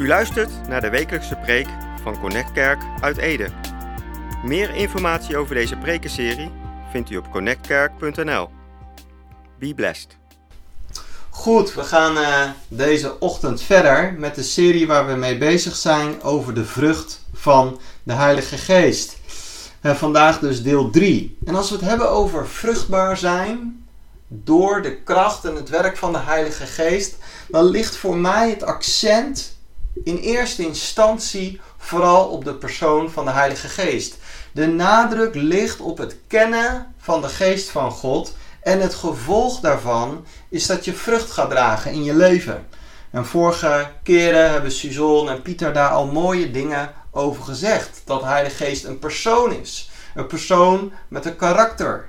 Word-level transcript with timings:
U 0.00 0.06
luistert 0.06 0.68
naar 0.68 0.80
de 0.80 0.90
wekelijkse 0.90 1.36
preek 1.36 1.66
van 2.02 2.20
Connect 2.20 2.52
Kerk 2.52 2.82
uit 3.00 3.16
Ede. 3.16 3.48
Meer 4.44 4.74
informatie 4.74 5.36
over 5.36 5.54
deze 5.54 5.76
prekenserie 5.76 6.50
vindt 6.90 7.10
u 7.10 7.16
op 7.16 7.30
connectkerk.nl. 7.30 8.48
Be 9.58 9.74
blessed. 9.74 10.16
Goed, 11.30 11.74
we 11.74 11.82
gaan 11.82 12.16
eh, 12.16 12.50
deze 12.68 13.18
ochtend 13.18 13.62
verder 13.62 14.14
met 14.18 14.34
de 14.34 14.42
serie 14.42 14.86
waar 14.86 15.06
we 15.06 15.14
mee 15.14 15.38
bezig 15.38 15.76
zijn 15.76 16.22
over 16.22 16.54
de 16.54 16.64
vrucht 16.64 17.24
van 17.32 17.80
de 18.02 18.12
Heilige 18.12 18.56
Geest. 18.56 19.16
Vandaag 19.82 20.38
dus 20.38 20.62
deel 20.62 20.90
3. 20.90 21.38
En 21.44 21.54
als 21.54 21.70
we 21.70 21.76
het 21.76 21.84
hebben 21.84 22.10
over 22.10 22.48
vruchtbaar 22.48 23.16
zijn 23.16 23.86
door 24.28 24.82
de 24.82 24.96
kracht 25.02 25.44
en 25.44 25.54
het 25.54 25.68
werk 25.68 25.96
van 25.96 26.12
de 26.12 26.18
Heilige 26.18 26.66
Geest, 26.66 27.16
dan 27.48 27.64
ligt 27.64 27.96
voor 27.96 28.16
mij 28.16 28.50
het 28.50 28.62
accent 28.62 29.58
in 30.04 30.16
eerste 30.16 30.62
instantie 30.62 31.60
vooral 31.78 32.28
op 32.28 32.44
de 32.44 32.54
persoon 32.54 33.10
van 33.10 33.24
de 33.24 33.30
Heilige 33.30 33.68
Geest. 33.68 34.16
De 34.52 34.66
nadruk 34.66 35.34
ligt 35.34 35.80
op 35.80 35.98
het 35.98 36.16
kennen 36.26 36.94
van 36.98 37.20
de 37.20 37.28
Geest 37.28 37.70
van 37.70 37.90
God 37.90 38.34
en 38.62 38.80
het 38.80 38.94
gevolg 38.94 39.60
daarvan 39.60 40.24
is 40.48 40.66
dat 40.66 40.84
je 40.84 40.92
vrucht 40.92 41.30
gaat 41.30 41.50
dragen 41.50 41.92
in 41.92 42.04
je 42.04 42.14
leven. 42.14 42.66
En 43.10 43.26
vorige 43.26 43.90
keren 44.02 44.50
hebben 44.50 44.72
Suzon 44.72 45.28
en 45.28 45.42
Pieter 45.42 45.72
daar 45.72 45.90
al 45.90 46.06
mooie 46.06 46.50
dingen 46.50 46.92
over 47.10 47.42
gezegd. 47.42 48.02
Dat 48.04 48.20
de 48.20 48.26
Heilige 48.26 48.64
Geest 48.64 48.84
een 48.84 48.98
persoon 48.98 49.52
is. 49.52 49.90
Een 50.14 50.26
persoon 50.26 50.92
met 51.08 51.24
een 51.24 51.36
karakter. 51.36 52.08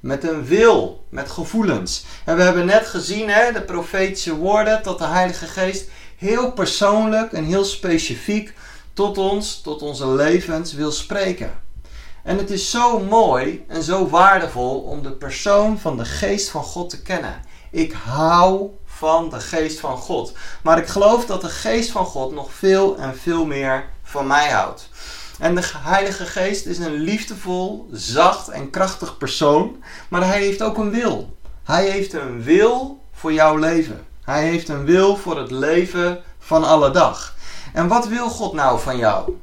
Met 0.00 0.24
een 0.24 0.44
wil, 0.44 1.04
met 1.08 1.30
gevoelens. 1.30 2.04
En 2.24 2.36
we 2.36 2.42
hebben 2.42 2.66
net 2.66 2.86
gezien, 2.86 3.28
hè, 3.28 3.52
de 3.52 3.62
profetische 3.62 4.34
woorden, 4.34 4.82
dat 4.82 4.98
de 4.98 5.06
Heilige 5.06 5.46
Geest 5.46 5.88
heel 6.16 6.52
persoonlijk 6.52 7.32
en 7.32 7.44
heel 7.44 7.64
specifiek 7.64 8.54
tot 8.92 9.18
ons, 9.18 9.60
tot 9.60 9.82
onze 9.82 10.08
levens 10.08 10.72
wil 10.72 10.92
spreken. 10.92 11.50
En 12.22 12.38
het 12.38 12.50
is 12.50 12.70
zo 12.70 12.98
mooi 12.98 13.64
en 13.68 13.82
zo 13.82 14.08
waardevol 14.08 14.80
om 14.80 15.02
de 15.02 15.12
persoon 15.12 15.78
van 15.78 15.96
de 15.96 16.04
geest 16.04 16.48
van 16.48 16.62
God 16.62 16.90
te 16.90 17.02
kennen. 17.02 17.42
Ik 17.70 17.92
hou 17.92 18.70
van 18.84 19.30
de 19.30 19.40
geest 19.40 19.80
van 19.80 19.96
God. 19.96 20.32
Maar 20.62 20.78
ik 20.78 20.86
geloof 20.86 21.26
dat 21.26 21.40
de 21.40 21.48
geest 21.48 21.90
van 21.90 22.04
God 22.04 22.32
nog 22.32 22.52
veel 22.52 22.96
en 22.96 23.16
veel 23.16 23.46
meer 23.46 23.84
van 24.02 24.26
mij 24.26 24.50
houdt. 24.50 24.88
En 25.38 25.54
de 25.54 25.70
Heilige 25.78 26.24
Geest 26.24 26.66
is 26.66 26.78
een 26.78 26.94
liefdevol, 26.94 27.88
zacht 27.92 28.48
en 28.48 28.70
krachtig 28.70 29.18
persoon. 29.18 29.82
Maar 30.08 30.26
hij 30.26 30.40
heeft 30.40 30.62
ook 30.62 30.78
een 30.78 30.90
wil. 30.90 31.36
Hij 31.64 31.90
heeft 31.90 32.12
een 32.12 32.42
wil 32.42 33.00
voor 33.12 33.32
jouw 33.32 33.56
leven. 33.56 34.05
Hij 34.26 34.44
heeft 34.44 34.68
een 34.68 34.84
wil 34.84 35.16
voor 35.16 35.38
het 35.38 35.50
leven 35.50 36.22
van 36.38 36.64
alle 36.64 36.90
dag. 36.90 37.34
En 37.72 37.88
wat 37.88 38.08
wil 38.08 38.28
God 38.28 38.52
nou 38.52 38.80
van 38.80 38.96
jou? 38.96 39.36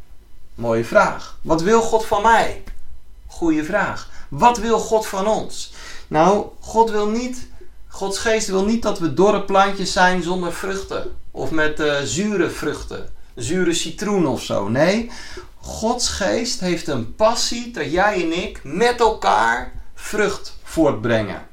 Mooie 0.56 0.86
vraag. 0.86 1.38
Wat 1.42 1.62
wil 1.62 1.82
God 1.82 2.06
van 2.06 2.22
mij? 2.22 2.64
Goeie 3.28 3.64
vraag. 3.64 4.10
Wat 4.30 4.58
wil 4.58 4.80
God 4.80 5.08
van 5.08 5.28
ons? 5.28 5.74
Nou, 6.08 6.46
God 6.60 6.90
wil 6.90 7.08
niet, 7.08 7.48
Gods 7.88 8.18
geest 8.18 8.48
wil 8.48 8.66
niet 8.66 8.82
dat 8.82 9.00
we 9.00 9.14
dorre 9.14 9.42
plantjes 9.42 9.94
zijn 9.94 10.24
zonder 10.24 10.54
vruchten. 10.54 11.16
Of 11.32 11.52
met 11.52 11.80
uh, 11.80 11.96
zure 12.04 12.50
vruchten. 12.50 13.10
Zure 13.36 13.74
citroen 13.74 14.28
of 14.28 14.44
zo. 14.44 14.68
Nee, 14.68 15.12
Gods 15.60 16.10
geest 16.10 16.60
heeft 16.60 16.88
een 16.88 17.16
passie 17.16 17.72
dat 17.72 17.92
jij 17.92 18.24
en 18.24 18.44
ik 18.44 18.60
met 18.64 19.00
elkaar 19.00 19.74
vrucht 19.96 20.58
voortbrengen. 20.64 21.52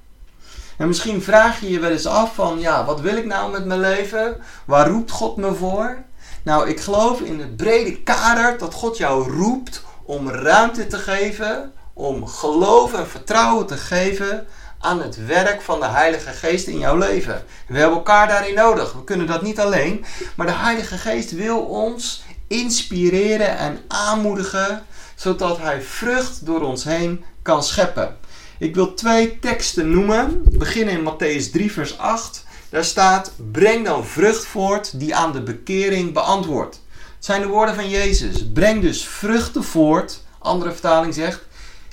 En 0.80 0.86
misschien 0.86 1.22
vraag 1.22 1.60
je 1.60 1.70
je 1.70 1.78
wel 1.78 1.90
eens 1.90 2.06
af 2.06 2.34
van, 2.34 2.60
ja, 2.60 2.84
wat 2.84 3.00
wil 3.00 3.16
ik 3.16 3.24
nou 3.24 3.50
met 3.50 3.64
mijn 3.64 3.80
leven? 3.80 4.36
Waar 4.64 4.88
roept 4.88 5.10
God 5.10 5.36
me 5.36 5.54
voor? 5.54 5.96
Nou, 6.42 6.68
ik 6.68 6.80
geloof 6.80 7.20
in 7.20 7.40
het 7.40 7.56
brede 7.56 8.02
kader 8.02 8.58
dat 8.58 8.74
God 8.74 8.96
jou 8.96 9.32
roept 9.32 9.82
om 10.04 10.30
ruimte 10.30 10.86
te 10.86 10.98
geven, 10.98 11.72
om 11.92 12.26
geloof 12.26 12.94
en 12.94 13.08
vertrouwen 13.08 13.66
te 13.66 13.76
geven 13.76 14.46
aan 14.78 15.02
het 15.02 15.26
werk 15.26 15.60
van 15.60 15.80
de 15.80 15.86
Heilige 15.86 16.30
Geest 16.30 16.66
in 16.66 16.78
jouw 16.78 16.96
leven. 16.96 17.44
We 17.66 17.78
hebben 17.78 17.96
elkaar 17.96 18.28
daarin 18.28 18.54
nodig. 18.54 18.92
We 18.92 19.04
kunnen 19.04 19.26
dat 19.26 19.42
niet 19.42 19.60
alleen. 19.60 20.04
Maar 20.36 20.46
de 20.46 20.52
Heilige 20.52 20.98
Geest 20.98 21.30
wil 21.30 21.60
ons 21.60 22.22
inspireren 22.46 23.58
en 23.58 23.78
aanmoedigen, 23.88 24.82
zodat 25.14 25.58
Hij 25.58 25.82
vrucht 25.82 26.46
door 26.46 26.60
ons 26.60 26.84
heen 26.84 27.24
kan 27.42 27.62
scheppen. 27.62 28.16
Ik 28.60 28.74
wil 28.74 28.94
twee 28.94 29.38
teksten 29.38 29.90
noemen. 29.90 30.42
Beginnen 30.52 30.94
in 30.94 31.12
Matthäus 31.12 31.50
3, 31.52 31.72
vers 31.72 31.98
8. 31.98 32.44
Daar 32.68 32.84
staat: 32.84 33.32
Breng 33.52 33.84
dan 33.84 34.06
vrucht 34.06 34.46
voort 34.46 35.00
die 35.00 35.14
aan 35.14 35.32
de 35.32 35.42
bekering 35.42 36.12
beantwoordt. 36.12 36.80
Het 37.16 37.24
zijn 37.24 37.40
de 37.40 37.46
woorden 37.46 37.74
van 37.74 37.88
Jezus. 37.88 38.48
Breng 38.52 38.82
dus 38.82 39.04
vruchten 39.04 39.64
voort. 39.64 40.22
Andere 40.38 40.72
vertaling 40.72 41.14
zegt: 41.14 41.40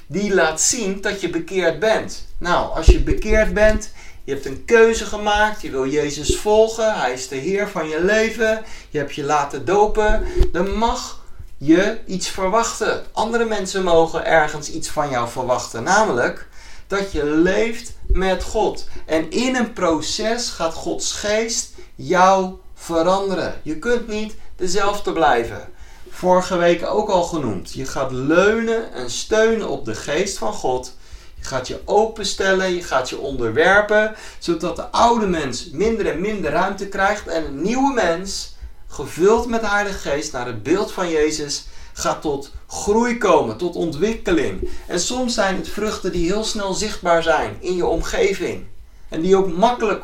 Die 0.07 0.33
laat 0.33 0.61
zien 0.61 1.01
dat 1.01 1.21
je 1.21 1.29
bekeerd 1.29 1.79
bent. 1.79 2.25
Nou, 2.37 2.75
als 2.75 2.85
je 2.85 2.99
bekeerd 2.99 3.53
bent, 3.53 3.91
je 4.23 4.31
hebt 4.33 4.45
een 4.45 4.65
keuze 4.65 5.05
gemaakt, 5.05 5.61
je 5.61 5.71
wil 5.71 5.87
Jezus 5.87 6.37
volgen, 6.37 6.99
Hij 6.99 7.13
is 7.13 7.27
de 7.27 7.35
Heer 7.35 7.67
van 7.67 7.87
je 7.87 8.03
leven, 8.03 8.63
je 8.89 8.97
hebt 8.97 9.15
je 9.15 9.23
laten 9.23 9.65
dopen, 9.65 10.23
dan 10.51 10.77
mag 10.77 11.23
je 11.57 11.97
iets 12.05 12.29
verwachten. 12.29 13.03
Andere 13.11 13.45
mensen 13.45 13.83
mogen 13.83 14.25
ergens 14.25 14.71
iets 14.71 14.89
van 14.89 15.09
jou 15.09 15.29
verwachten, 15.29 15.83
namelijk 15.83 16.47
dat 16.87 17.11
je 17.11 17.25
leeft 17.25 17.93
met 18.07 18.43
God. 18.43 18.87
En 19.05 19.31
in 19.31 19.55
een 19.55 19.73
proces 19.73 20.49
gaat 20.49 20.73
Gods 20.73 21.11
geest 21.11 21.73
jou 21.95 22.55
veranderen. 22.73 23.59
Je 23.63 23.79
kunt 23.79 24.07
niet 24.07 24.35
dezelfde 24.55 25.11
blijven. 25.11 25.69
Vorige 26.09 26.57
week 26.57 26.85
ook 26.85 27.09
al 27.09 27.23
genoemd. 27.23 27.73
Je 27.73 27.85
gaat 27.85 28.11
leunen 28.11 28.93
en 28.93 29.09
steunen 29.09 29.69
op 29.69 29.85
de 29.85 29.95
geest 29.95 30.37
van 30.37 30.53
God. 30.53 30.95
Je 31.39 31.45
gaat 31.45 31.67
je 31.67 31.81
openstellen, 31.85 32.73
je 32.73 32.83
gaat 32.83 33.09
je 33.09 33.19
onderwerpen, 33.19 34.15
zodat 34.39 34.75
de 34.75 34.89
oude 34.91 35.27
mens 35.27 35.69
minder 35.69 36.07
en 36.07 36.21
minder 36.21 36.51
ruimte 36.51 36.87
krijgt 36.87 37.27
en 37.27 37.45
een 37.45 37.61
nieuwe 37.61 37.93
mens, 37.93 38.55
gevuld 38.87 39.47
met 39.47 39.61
de 39.61 39.67
Heilige 39.67 40.09
Geest 40.09 40.31
naar 40.31 40.45
het 40.45 40.63
beeld 40.63 40.91
van 40.91 41.09
Jezus, 41.09 41.65
gaat 41.97 42.21
tot 42.21 42.51
groei 42.67 43.17
komen, 43.17 43.57
tot 43.57 43.75
ontwikkeling. 43.75 44.69
En 44.87 44.99
soms 44.99 45.33
zijn 45.33 45.55
het 45.55 45.69
vruchten 45.69 46.11
die 46.11 46.25
heel 46.25 46.43
snel 46.43 46.73
zichtbaar 46.73 47.23
zijn 47.23 47.57
in 47.59 47.75
je 47.75 47.85
omgeving. 47.85 48.65
En 49.09 49.21
die 49.21 49.35
ook 49.35 49.51
makkelijk 49.51 50.03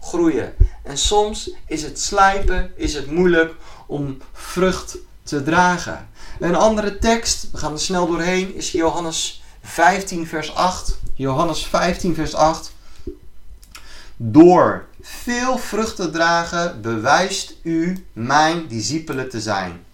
groeien. 0.00 0.54
En 0.82 0.98
soms 0.98 1.50
is 1.66 1.82
het 1.82 2.00
slijpen, 2.00 2.72
is 2.76 2.94
het 2.94 3.10
moeilijk 3.10 3.54
om 3.86 4.18
vrucht 4.32 4.96
te 5.22 5.42
dragen. 5.42 6.08
Een 6.40 6.54
andere 6.54 6.98
tekst, 6.98 7.50
we 7.50 7.58
gaan 7.58 7.72
er 7.72 7.80
snel 7.80 8.06
doorheen, 8.06 8.54
is 8.54 8.72
Johannes 8.72 9.42
15 9.62 10.26
vers 10.26 10.54
8. 10.54 10.98
Johannes 11.14 11.66
15 11.66 12.14
vers 12.14 12.34
8. 12.34 12.72
Door 14.16 14.86
veel 15.00 15.58
vrucht 15.58 15.96
te 15.96 16.10
dragen 16.10 16.80
bewijst 16.80 17.54
u 17.62 18.06
mijn 18.12 18.66
discipelen 18.68 19.28
te 19.28 19.40
zijn. 19.40 19.84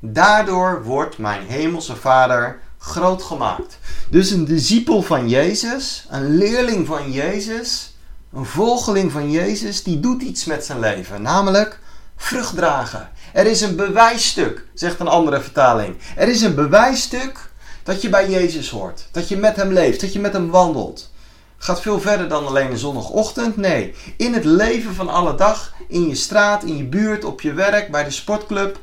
Daardoor 0.00 0.84
wordt 0.84 1.18
mijn 1.18 1.46
hemelse 1.46 1.96
Vader 1.96 2.60
groot 2.78 3.22
gemaakt. 3.22 3.78
Dus 4.10 4.30
een 4.30 4.44
discipel 4.44 5.02
van 5.02 5.28
Jezus, 5.28 6.06
een 6.10 6.36
leerling 6.36 6.86
van 6.86 7.12
Jezus, 7.12 7.96
een 8.32 8.44
volgeling 8.44 9.12
van 9.12 9.30
Jezus, 9.30 9.82
die 9.82 10.00
doet 10.00 10.22
iets 10.22 10.44
met 10.44 10.64
zijn 10.64 10.80
leven, 10.80 11.22
namelijk 11.22 11.78
vrucht 12.16 12.54
dragen. 12.54 13.10
Er 13.32 13.46
is 13.46 13.60
een 13.60 13.76
bewijsstuk, 13.76 14.64
zegt 14.74 15.00
een 15.00 15.08
andere 15.08 15.40
vertaling. 15.40 15.96
Er 16.16 16.28
is 16.28 16.42
een 16.42 16.54
bewijsstuk 16.54 17.50
dat 17.82 18.02
je 18.02 18.08
bij 18.08 18.30
Jezus 18.30 18.70
hoort, 18.70 19.08
dat 19.10 19.28
je 19.28 19.36
met 19.36 19.56
hem 19.56 19.72
leeft, 19.72 20.00
dat 20.00 20.12
je 20.12 20.20
met 20.20 20.32
hem 20.32 20.50
wandelt. 20.50 21.10
Gaat 21.56 21.80
veel 21.80 22.00
verder 22.00 22.28
dan 22.28 22.46
alleen 22.46 22.70
een 22.70 22.78
zondagochtend. 22.78 23.56
Nee, 23.56 23.94
in 24.16 24.34
het 24.34 24.44
leven 24.44 24.94
van 24.94 25.08
alle 25.08 25.34
dag, 25.34 25.72
in 25.88 26.08
je 26.08 26.14
straat, 26.14 26.64
in 26.64 26.76
je 26.76 26.84
buurt, 26.84 27.24
op 27.24 27.40
je 27.40 27.52
werk, 27.52 27.90
bij 27.90 28.04
de 28.04 28.10
sportclub, 28.10 28.78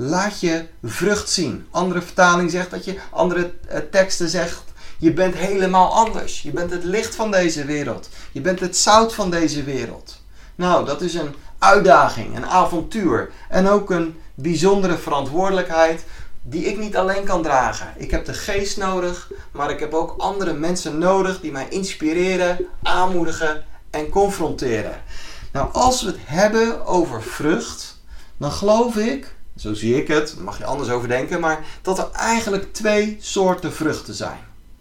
laat 0.00 0.40
je 0.40 0.66
vrucht 0.82 1.30
zien. 1.30 1.66
Andere 1.70 2.02
vertaling 2.02 2.50
zegt 2.50 2.70
dat 2.70 2.84
je, 2.84 2.98
andere 3.10 3.52
eh, 3.68 3.80
teksten 3.90 4.28
zegt, 4.28 4.62
je 4.98 5.12
bent 5.12 5.34
helemaal 5.34 5.94
anders. 5.94 6.42
Je 6.42 6.50
bent 6.50 6.70
het 6.70 6.84
licht 6.84 7.14
van 7.14 7.30
deze 7.30 7.64
wereld. 7.64 8.08
Je 8.32 8.40
bent 8.40 8.60
het 8.60 8.76
zout 8.76 9.14
van 9.14 9.30
deze 9.30 9.64
wereld. 9.64 10.22
Nou, 10.54 10.86
dat 10.86 11.00
is 11.00 11.14
een 11.14 11.34
uitdaging, 11.58 12.36
een 12.36 12.46
avontuur 12.46 13.30
en 13.48 13.68
ook 13.68 13.90
een 13.90 14.18
bijzondere 14.34 14.98
verantwoordelijkheid 14.98 16.04
die 16.42 16.64
ik 16.64 16.78
niet 16.78 16.96
alleen 16.96 17.24
kan 17.24 17.42
dragen. 17.42 17.92
Ik 17.96 18.10
heb 18.10 18.24
de 18.24 18.34
geest 18.34 18.76
nodig, 18.76 19.30
maar 19.52 19.70
ik 19.70 19.80
heb 19.80 19.94
ook 19.94 20.14
andere 20.18 20.52
mensen 20.52 20.98
nodig 20.98 21.40
die 21.40 21.52
mij 21.52 21.66
inspireren, 21.68 22.66
aanmoedigen 22.82 23.64
en 23.90 24.08
confronteren. 24.08 25.02
Nou, 25.52 25.72
als 25.72 26.02
we 26.02 26.08
het 26.08 26.18
hebben 26.24 26.86
over 26.86 27.22
vrucht, 27.22 28.00
dan 28.36 28.52
geloof 28.52 28.96
ik 28.96 29.36
zo 29.58 29.74
zie 29.74 29.96
ik 29.96 30.08
het, 30.08 30.32
daar 30.34 30.44
mag 30.44 30.58
je 30.58 30.64
anders 30.64 30.88
over 30.88 31.08
denken, 31.08 31.40
maar 31.40 31.64
dat 31.82 31.98
er 31.98 32.10
eigenlijk 32.12 32.72
twee 32.72 33.16
soorten 33.20 33.72
vruchten 33.72 34.14
zijn. 34.14 34.38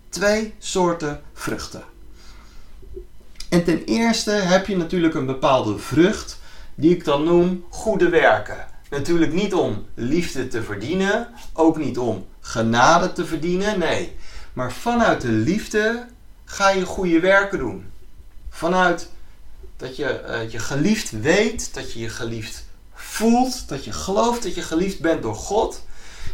Twee 0.09 0.53
soorten 0.59 1.21
vruchten. 1.33 1.83
En 3.49 3.63
ten 3.63 3.83
eerste 3.83 4.31
heb 4.31 4.67
je 4.67 4.77
natuurlijk 4.77 5.13
een 5.13 5.25
bepaalde 5.25 5.77
vrucht, 5.77 6.39
die 6.75 6.95
ik 6.95 7.05
dan 7.05 7.23
noem 7.23 7.65
goede 7.69 8.09
werken. 8.09 8.65
Natuurlijk 8.89 9.33
niet 9.33 9.53
om 9.53 9.85
liefde 9.93 10.47
te 10.47 10.63
verdienen, 10.63 11.27
ook 11.53 11.77
niet 11.77 11.97
om 11.97 12.25
genade 12.39 13.13
te 13.13 13.25
verdienen, 13.25 13.79
nee. 13.79 14.15
Maar 14.53 14.71
vanuit 14.71 15.21
de 15.21 15.31
liefde 15.31 16.05
ga 16.45 16.69
je 16.69 16.85
goede 16.85 17.19
werken 17.19 17.59
doen. 17.59 17.91
Vanuit 18.49 19.09
dat 19.77 19.95
je 19.95 20.23
uh, 20.27 20.51
je 20.51 20.59
geliefd 20.59 21.11
weet, 21.11 21.73
dat 21.73 21.93
je 21.93 21.99
je 21.99 22.09
geliefd 22.09 22.66
voelt, 23.17 23.67
dat 23.67 23.83
je 23.83 23.91
gelooft 23.91 24.43
dat 24.43 24.55
je 24.55 24.61
geliefd 24.61 24.99
bent 24.99 25.21
door 25.21 25.35
God, 25.35 25.81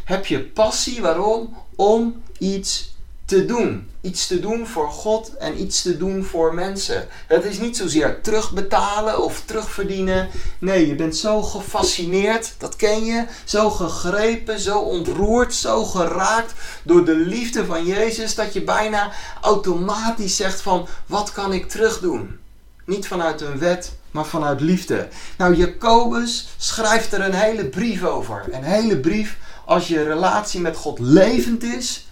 heb 0.03 0.25
je 0.25 0.39
passie. 0.39 1.01
Waarom? 1.01 1.55
Om 1.75 2.21
iets 2.37 2.95
te 3.25 3.45
doen. 3.45 3.89
Iets 4.01 4.27
te 4.27 4.39
doen 4.39 4.67
voor 4.67 4.89
God 4.89 5.37
en 5.37 5.61
iets 5.61 5.81
te 5.81 5.97
doen 5.97 6.23
voor 6.23 6.53
mensen. 6.53 7.07
Het 7.27 7.43
is 7.43 7.59
niet 7.59 7.77
zozeer 7.77 8.21
terugbetalen 8.21 9.23
of 9.23 9.41
terugverdienen. 9.45 10.29
Nee, 10.59 10.87
je 10.87 10.95
bent 10.95 11.15
zo 11.15 11.41
gefascineerd, 11.41 12.53
dat 12.57 12.75
ken 12.75 13.05
je. 13.05 13.25
Zo 13.43 13.69
gegrepen, 13.69 14.59
zo 14.59 14.79
ontroerd, 14.79 15.53
zo 15.53 15.83
geraakt 15.83 16.53
door 16.83 17.05
de 17.05 17.15
liefde 17.15 17.65
van 17.65 17.85
Jezus 17.85 18.35
dat 18.35 18.53
je 18.53 18.63
bijna 18.63 19.11
automatisch 19.41 20.35
zegt 20.35 20.61
van 20.61 20.87
wat 21.05 21.31
kan 21.31 21.53
ik 21.53 21.69
terugdoen? 21.69 22.39
Niet 22.85 23.07
vanuit 23.07 23.41
een 23.41 23.59
wet, 23.59 23.91
maar 24.13 24.25
vanuit 24.25 24.61
liefde. 24.61 25.07
Nou, 25.37 25.55
Jacobus 25.55 26.47
schrijft 26.57 27.13
er 27.13 27.21
een 27.21 27.33
hele 27.33 27.65
brief 27.65 28.03
over. 28.03 28.43
Een 28.51 28.63
hele 28.63 28.99
brief 28.99 29.37
als 29.65 29.87
je 29.87 30.03
relatie 30.03 30.59
met 30.59 30.75
God 30.75 30.99
levend 30.99 31.63
is. 31.63 32.07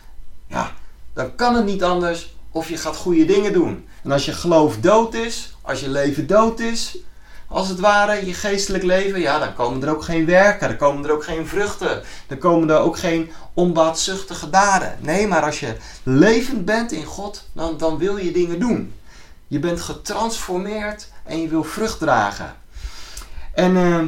Ja, 0.48 0.72
dan 1.14 1.36
kan 1.36 1.56
het 1.56 1.66
niet 1.66 1.84
anders 1.84 2.36
of 2.52 2.70
je 2.70 2.78
gaat 2.78 2.96
goede 2.96 3.26
dingen 3.26 3.54
doen. 3.54 3.88
En 4.04 4.12
als 4.12 4.26
je 4.26 4.32
geloof 4.32 4.78
dood 4.78 5.14
is, 5.14 5.56
als 5.62 5.80
je 5.80 5.90
leven 5.90 6.28
dood 6.28 6.60
is, 6.60 6.98
als 7.48 7.68
het 7.68 7.80
ware, 7.80 8.26
je 8.26 8.34
geestelijk 8.34 8.84
leven, 8.84 9.20
ja, 9.20 9.40
dan 9.40 9.54
komen 9.56 9.84
er 9.84 9.90
ook 9.90 10.04
geen 10.04 10.26
werken, 10.26 10.68
dan 10.68 10.78
komen 10.78 11.06
er 11.06 11.12
ook 11.12 11.24
geen 11.24 11.48
vruchten, 11.48 12.02
dan 12.28 12.38
komen 12.38 12.70
er 12.70 12.80
ook 12.80 12.98
geen 12.98 13.32
onbaatzuchtige 13.54 14.50
daden. 14.50 14.98
Nee, 15.00 15.28
maar 15.28 15.44
als 15.44 15.60
je 15.60 15.76
levend 16.04 16.66
bent 16.66 16.92
in 16.92 17.06
God, 17.06 17.44
dan, 17.54 17.78
dan 17.78 17.98
wil 17.98 18.18
je 18.18 18.32
dingen 18.32 18.60
doen. 18.60 18.94
Je 19.48 19.60
bent 19.60 19.82
getransformeerd 19.82 21.08
en 21.24 21.42
je 21.42 21.48
wil 21.48 21.64
vrucht 21.64 22.00
dragen. 22.00 22.56
En 23.54 23.76
uh, 23.76 24.04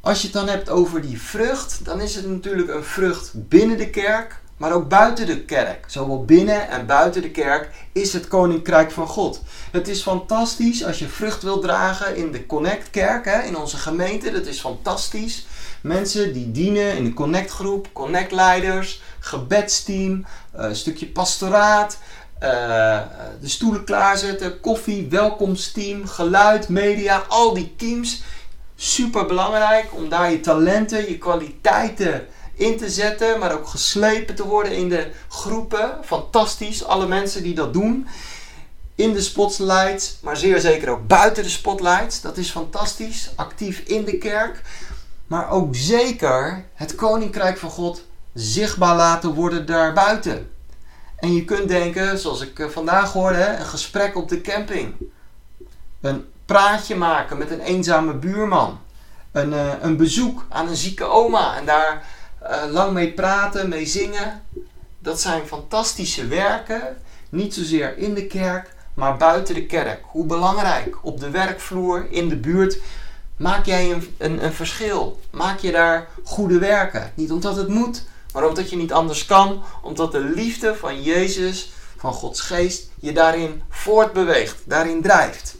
als 0.00 0.20
je 0.20 0.24
het 0.24 0.36
dan 0.36 0.48
hebt 0.48 0.68
over 0.68 1.00
die 1.00 1.20
vrucht, 1.20 1.84
dan 1.84 2.00
is 2.00 2.14
het 2.14 2.28
natuurlijk 2.28 2.68
een 2.68 2.84
vrucht 2.84 3.30
binnen 3.34 3.78
de 3.78 3.90
kerk, 3.90 4.40
maar 4.56 4.72
ook 4.72 4.88
buiten 4.88 5.26
de 5.26 5.44
kerk. 5.44 5.84
Zowel 5.86 6.24
binnen 6.24 6.68
en 6.68 6.86
buiten 6.86 7.22
de 7.22 7.30
kerk 7.30 7.70
is 7.92 8.12
het 8.12 8.28
koninkrijk 8.28 8.90
van 8.90 9.06
God. 9.06 9.42
Het 9.70 9.88
is 9.88 10.02
fantastisch 10.02 10.84
als 10.84 10.98
je 10.98 11.08
vrucht 11.08 11.42
wil 11.42 11.60
dragen 11.60 12.16
in 12.16 12.32
de 12.32 12.46
Connect 12.46 12.90
kerk, 12.90 13.24
hè, 13.24 13.42
in 13.42 13.56
onze 13.56 13.76
gemeente. 13.76 14.30
Dat 14.30 14.46
is 14.46 14.60
fantastisch. 14.60 15.46
Mensen 15.80 16.32
die 16.32 16.52
dienen 16.52 16.96
in 16.96 17.04
de 17.04 17.14
Connect 17.14 17.50
groep, 17.50 17.88
Connect 17.92 18.32
leiders, 18.32 19.02
gebedsteam, 19.18 20.24
eh, 20.52 20.64
een 20.64 20.76
stukje 20.76 21.06
pastoraat. 21.06 21.98
Uh, 22.42 23.00
de 23.40 23.48
stoelen 23.48 23.84
klaarzetten, 23.84 24.60
koffie, 24.60 25.06
welkomsteam, 25.10 26.06
geluid, 26.06 26.68
media, 26.68 27.24
al 27.28 27.54
die 27.54 27.74
teams. 27.76 28.22
Super 28.74 29.26
belangrijk 29.26 29.94
om 29.94 30.08
daar 30.08 30.30
je 30.30 30.40
talenten, 30.40 31.08
je 31.08 31.18
kwaliteiten 31.18 32.26
in 32.54 32.76
te 32.76 32.90
zetten, 32.90 33.38
maar 33.38 33.52
ook 33.52 33.66
geslepen 33.66 34.34
te 34.34 34.46
worden 34.46 34.76
in 34.76 34.88
de 34.88 35.10
groepen. 35.28 35.98
Fantastisch, 36.04 36.84
alle 36.84 37.06
mensen 37.06 37.42
die 37.42 37.54
dat 37.54 37.72
doen. 37.72 38.06
In 38.94 39.12
de 39.12 39.20
spotlights, 39.20 40.16
maar 40.22 40.36
zeer 40.36 40.60
zeker 40.60 40.88
ook 40.88 41.06
buiten 41.06 41.42
de 41.42 41.48
spotlights. 41.48 42.20
Dat 42.20 42.36
is 42.36 42.50
fantastisch. 42.50 43.30
Actief 43.36 43.78
in 43.78 44.04
de 44.04 44.18
kerk. 44.18 44.62
Maar 45.26 45.50
ook 45.50 45.76
zeker 45.76 46.64
het 46.74 46.94
koninkrijk 46.94 47.58
van 47.58 47.70
God 47.70 48.04
zichtbaar 48.34 48.96
laten 48.96 49.34
worden 49.34 49.66
daarbuiten. 49.66 50.50
En 51.16 51.34
je 51.34 51.44
kunt 51.44 51.68
denken, 51.68 52.18
zoals 52.18 52.40
ik 52.40 52.58
eh, 52.58 52.68
vandaag 52.68 53.12
hoorde, 53.12 53.56
een 53.58 53.66
gesprek 53.66 54.16
op 54.16 54.28
de 54.28 54.40
camping. 54.40 54.94
Een 56.00 56.24
praatje 56.44 56.96
maken 56.96 57.38
met 57.38 57.50
een 57.50 57.60
eenzame 57.60 58.14
buurman. 58.14 58.80
Een, 59.32 59.52
uh, 59.52 59.72
een 59.80 59.96
bezoek 59.96 60.44
aan 60.48 60.68
een 60.68 60.76
zieke 60.76 61.04
oma 61.04 61.56
en 61.56 61.66
daar 61.66 62.04
uh, 62.42 62.72
lang 62.72 62.92
mee 62.92 63.12
praten, 63.12 63.68
mee 63.68 63.86
zingen. 63.86 64.42
Dat 64.98 65.20
zijn 65.20 65.46
fantastische 65.46 66.26
werken. 66.26 66.96
Niet 67.28 67.54
zozeer 67.54 67.98
in 67.98 68.14
de 68.14 68.26
kerk, 68.26 68.74
maar 68.94 69.16
buiten 69.16 69.54
de 69.54 69.66
kerk. 69.66 70.00
Hoe 70.02 70.26
belangrijk. 70.26 70.96
Op 71.02 71.20
de 71.20 71.30
werkvloer, 71.30 72.06
in 72.10 72.28
de 72.28 72.36
buurt. 72.36 72.78
Maak 73.36 73.66
jij 73.66 73.92
een, 73.92 74.14
een, 74.18 74.44
een 74.44 74.52
verschil? 74.52 75.20
Maak 75.30 75.58
je 75.58 75.72
daar 75.72 76.08
goede 76.24 76.58
werken? 76.58 77.12
Niet 77.14 77.32
omdat 77.32 77.56
het 77.56 77.68
moet, 77.68 78.04
maar 78.36 78.48
omdat 78.48 78.70
je 78.70 78.76
niet 78.76 78.92
anders 78.92 79.26
kan, 79.26 79.62
omdat 79.82 80.12
de 80.12 80.20
liefde 80.20 80.74
van 80.74 81.02
Jezus, 81.02 81.70
van 81.96 82.12
Gods 82.12 82.40
geest, 82.40 82.90
je 83.00 83.12
daarin 83.12 83.62
voortbeweegt, 83.68 84.56
daarin 84.64 85.02
drijft. 85.02 85.54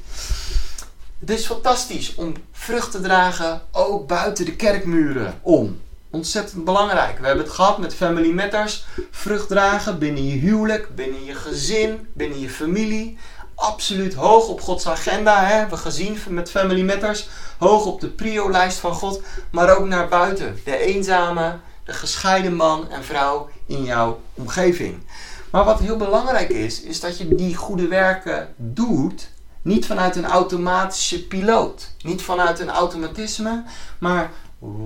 Het 1.19 1.31
is 1.31 1.47
fantastisch 1.47 2.15
om 2.15 2.35
vrucht 2.53 2.91
te 2.91 3.01
dragen, 3.01 3.63
ook 3.73 4.07
buiten 4.07 4.45
de 4.45 4.57
kerkmuren 4.57 5.39
om. 5.43 5.81
Ontzettend 6.11 6.65
belangrijk. 6.65 7.19
We 7.19 7.27
hebben 7.27 7.45
het 7.45 7.55
gehad 7.55 7.79
met 7.79 7.95
Family 7.95 8.33
Matters. 8.33 8.85
Vrucht 9.11 9.49
dragen 9.49 9.99
binnen 9.99 10.27
je 10.27 10.37
huwelijk, 10.37 10.95
binnen 10.95 11.25
je 11.25 11.35
gezin, 11.35 12.09
binnen 12.13 12.41
je 12.41 12.51
familie. 12.51 13.19
Absoluut 13.55 14.15
hoog 14.15 14.49
op 14.49 14.61
Gods 14.61 14.89
agenda. 14.89 15.45
Hè? 15.45 15.55
Hebben 15.55 15.77
we 15.77 15.85
gezien 15.85 16.19
met 16.29 16.51
Family 16.51 16.83
Matters. 16.83 17.29
Hoog 17.59 17.87
op 17.87 18.01
de 18.01 18.09
prio-lijst 18.09 18.79
van 18.79 18.95
God. 18.95 19.21
Maar 19.51 19.77
ook 19.77 19.87
naar 19.87 20.09
buiten. 20.09 20.61
De 20.65 20.77
eenzame, 20.77 21.59
de 21.87 21.93
gescheiden 21.93 22.55
man 22.55 22.91
en 22.91 23.05
vrouw 23.05 23.49
in 23.67 23.85
jouw 23.85 24.21
omgeving. 24.35 25.03
Maar 25.51 25.65
wat 25.65 25.81
heel 25.81 25.97
belangrijk 25.97 26.49
is, 26.49 26.83
is 26.83 27.01
dat 27.01 27.19
je 27.19 27.35
die 27.35 27.55
goede 27.55 27.89
werken 27.89 28.55
doet, 28.57 29.31
niet 29.63 29.87
vanuit 29.87 30.17
een 30.17 30.27
automatische 30.27 31.27
piloot, 31.27 31.91
niet 32.03 32.23
vanuit 32.23 32.61
een 32.61 32.71
automatisme, 32.71 33.65
maar 33.99 34.31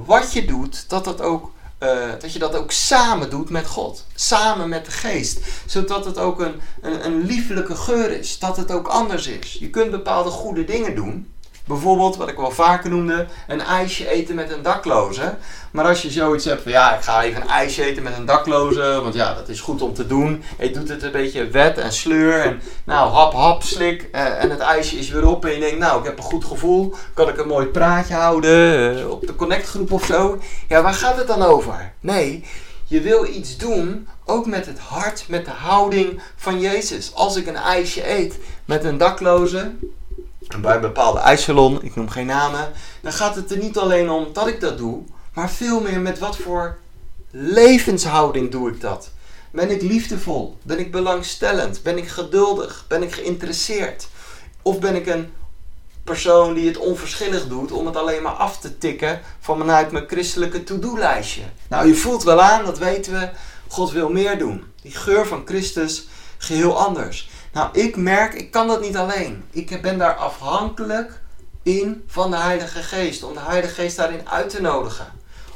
wat 0.04 0.32
je 0.32 0.44
doet, 0.44 0.88
dat, 0.88 1.04
dat, 1.04 1.20
ook, 1.20 1.52
uh, 1.78 2.10
dat 2.20 2.32
je 2.32 2.38
dat 2.38 2.56
ook 2.56 2.70
samen 2.70 3.30
doet 3.30 3.50
met 3.50 3.66
God, 3.66 4.06
samen 4.14 4.68
met 4.68 4.84
de 4.84 4.90
geest, 4.90 5.40
zodat 5.66 6.04
het 6.04 6.18
ook 6.18 6.40
een, 6.40 6.60
een, 6.80 7.04
een 7.04 7.20
liefelijke 7.20 7.76
geur 7.76 8.10
is, 8.10 8.38
dat 8.38 8.56
het 8.56 8.70
ook 8.70 8.86
anders 8.86 9.26
is. 9.26 9.52
Je 9.52 9.70
kunt 9.70 9.90
bepaalde 9.90 10.30
goede 10.30 10.64
dingen 10.64 10.94
doen, 10.94 11.32
Bijvoorbeeld, 11.70 12.16
wat 12.16 12.28
ik 12.28 12.36
wel 12.36 12.50
vaker 12.50 12.90
noemde, 12.90 13.26
een 13.48 13.60
ijsje 13.60 14.08
eten 14.08 14.34
met 14.34 14.52
een 14.52 14.62
dakloze. 14.62 15.34
Maar 15.70 15.84
als 15.84 16.02
je 16.02 16.10
zoiets 16.10 16.44
hebt 16.44 16.62
van 16.62 16.72
ja, 16.72 16.96
ik 16.96 17.02
ga 17.02 17.22
even 17.22 17.42
een 17.42 17.48
ijsje 17.48 17.84
eten 17.84 18.02
met 18.02 18.16
een 18.16 18.24
dakloze, 18.24 19.00
want 19.02 19.14
ja, 19.14 19.34
dat 19.34 19.48
is 19.48 19.60
goed 19.60 19.82
om 19.82 19.94
te 19.94 20.06
doen. 20.06 20.42
Je 20.58 20.70
doet 20.70 20.88
het 20.88 21.02
een 21.02 21.12
beetje 21.12 21.48
wet 21.48 21.78
en 21.78 21.92
sleur 21.92 22.40
en 22.40 22.60
nou, 22.84 23.10
hap, 23.10 23.32
hap, 23.32 23.62
slik. 23.62 24.08
Eh, 24.12 24.42
en 24.42 24.50
het 24.50 24.58
ijsje 24.58 24.98
is 24.98 25.10
weer 25.10 25.26
op 25.26 25.44
en 25.44 25.52
je 25.52 25.60
denkt, 25.60 25.78
nou, 25.78 25.98
ik 25.98 26.04
heb 26.04 26.16
een 26.16 26.24
goed 26.24 26.44
gevoel. 26.44 26.94
Kan 27.14 27.28
ik 27.28 27.38
een 27.38 27.48
mooi 27.48 27.66
praatje 27.66 28.14
houden 28.14 28.98
uh, 28.98 29.10
op 29.10 29.26
de 29.26 29.36
connectgroep 29.36 29.92
of 29.92 30.04
zo? 30.04 30.38
Ja, 30.68 30.82
waar 30.82 30.94
gaat 30.94 31.16
het 31.16 31.26
dan 31.26 31.42
over? 31.42 31.92
Nee, 32.00 32.44
je 32.84 33.00
wil 33.00 33.26
iets 33.26 33.56
doen, 33.56 34.08
ook 34.24 34.46
met 34.46 34.66
het 34.66 34.78
hart, 34.78 35.24
met 35.28 35.44
de 35.44 35.50
houding 35.50 36.20
van 36.36 36.60
Jezus. 36.60 37.14
Als 37.14 37.36
ik 37.36 37.46
een 37.46 37.56
ijsje 37.56 38.10
eet 38.10 38.38
met 38.64 38.84
een 38.84 38.98
dakloze, 38.98 39.72
bij 40.58 40.74
een 40.74 40.80
bepaalde 40.80 41.18
ijssalon, 41.18 41.82
ik 41.82 41.94
noem 41.94 42.08
geen 42.08 42.26
namen, 42.26 42.72
dan 43.00 43.12
gaat 43.12 43.34
het 43.34 43.50
er 43.50 43.58
niet 43.58 43.78
alleen 43.78 44.10
om 44.10 44.26
dat 44.32 44.46
ik 44.46 44.60
dat 44.60 44.78
doe, 44.78 45.02
maar 45.34 45.50
veel 45.50 45.80
meer 45.80 46.00
met 46.00 46.18
wat 46.18 46.36
voor 46.36 46.78
levenshouding 47.30 48.50
doe 48.50 48.70
ik 48.70 48.80
dat. 48.80 49.10
Ben 49.50 49.70
ik 49.70 49.82
liefdevol? 49.82 50.56
Ben 50.62 50.78
ik 50.78 50.92
belangstellend? 50.92 51.82
Ben 51.82 51.98
ik 51.98 52.08
geduldig? 52.08 52.84
Ben 52.88 53.02
ik 53.02 53.12
geïnteresseerd? 53.12 54.08
Of 54.62 54.78
ben 54.78 54.94
ik 54.94 55.06
een 55.06 55.32
persoon 56.04 56.54
die 56.54 56.66
het 56.66 56.78
onverschillig 56.78 57.48
doet 57.48 57.72
om 57.72 57.86
het 57.86 57.96
alleen 57.96 58.22
maar 58.22 58.32
af 58.32 58.58
te 58.58 58.78
tikken 58.78 59.20
vanuit 59.40 59.90
mijn 59.90 60.08
christelijke 60.08 60.64
to-do-lijstje? 60.64 61.42
Nou, 61.68 61.86
je 61.86 61.94
voelt 61.94 62.22
wel 62.22 62.40
aan, 62.40 62.64
dat 62.64 62.78
weten 62.78 63.12
we, 63.12 63.28
God 63.68 63.90
wil 63.90 64.08
meer 64.08 64.38
doen. 64.38 64.64
Die 64.82 64.92
geur 64.92 65.26
van 65.26 65.42
Christus 65.44 66.08
geheel 66.38 66.78
anders. 66.78 67.29
Nou, 67.52 67.68
ik 67.72 67.96
merk, 67.96 68.34
ik 68.34 68.50
kan 68.50 68.68
dat 68.68 68.80
niet 68.80 68.96
alleen. 68.96 69.44
Ik 69.50 69.82
ben 69.82 69.98
daar 69.98 70.14
afhankelijk 70.14 71.20
in 71.62 72.04
van 72.06 72.30
de 72.30 72.36
Heilige 72.36 72.82
Geest. 72.82 73.22
Om 73.22 73.34
de 73.34 73.40
Heilige 73.40 73.74
Geest 73.74 73.96
daarin 73.96 74.28
uit 74.28 74.50
te 74.50 74.60
nodigen. 74.60 75.06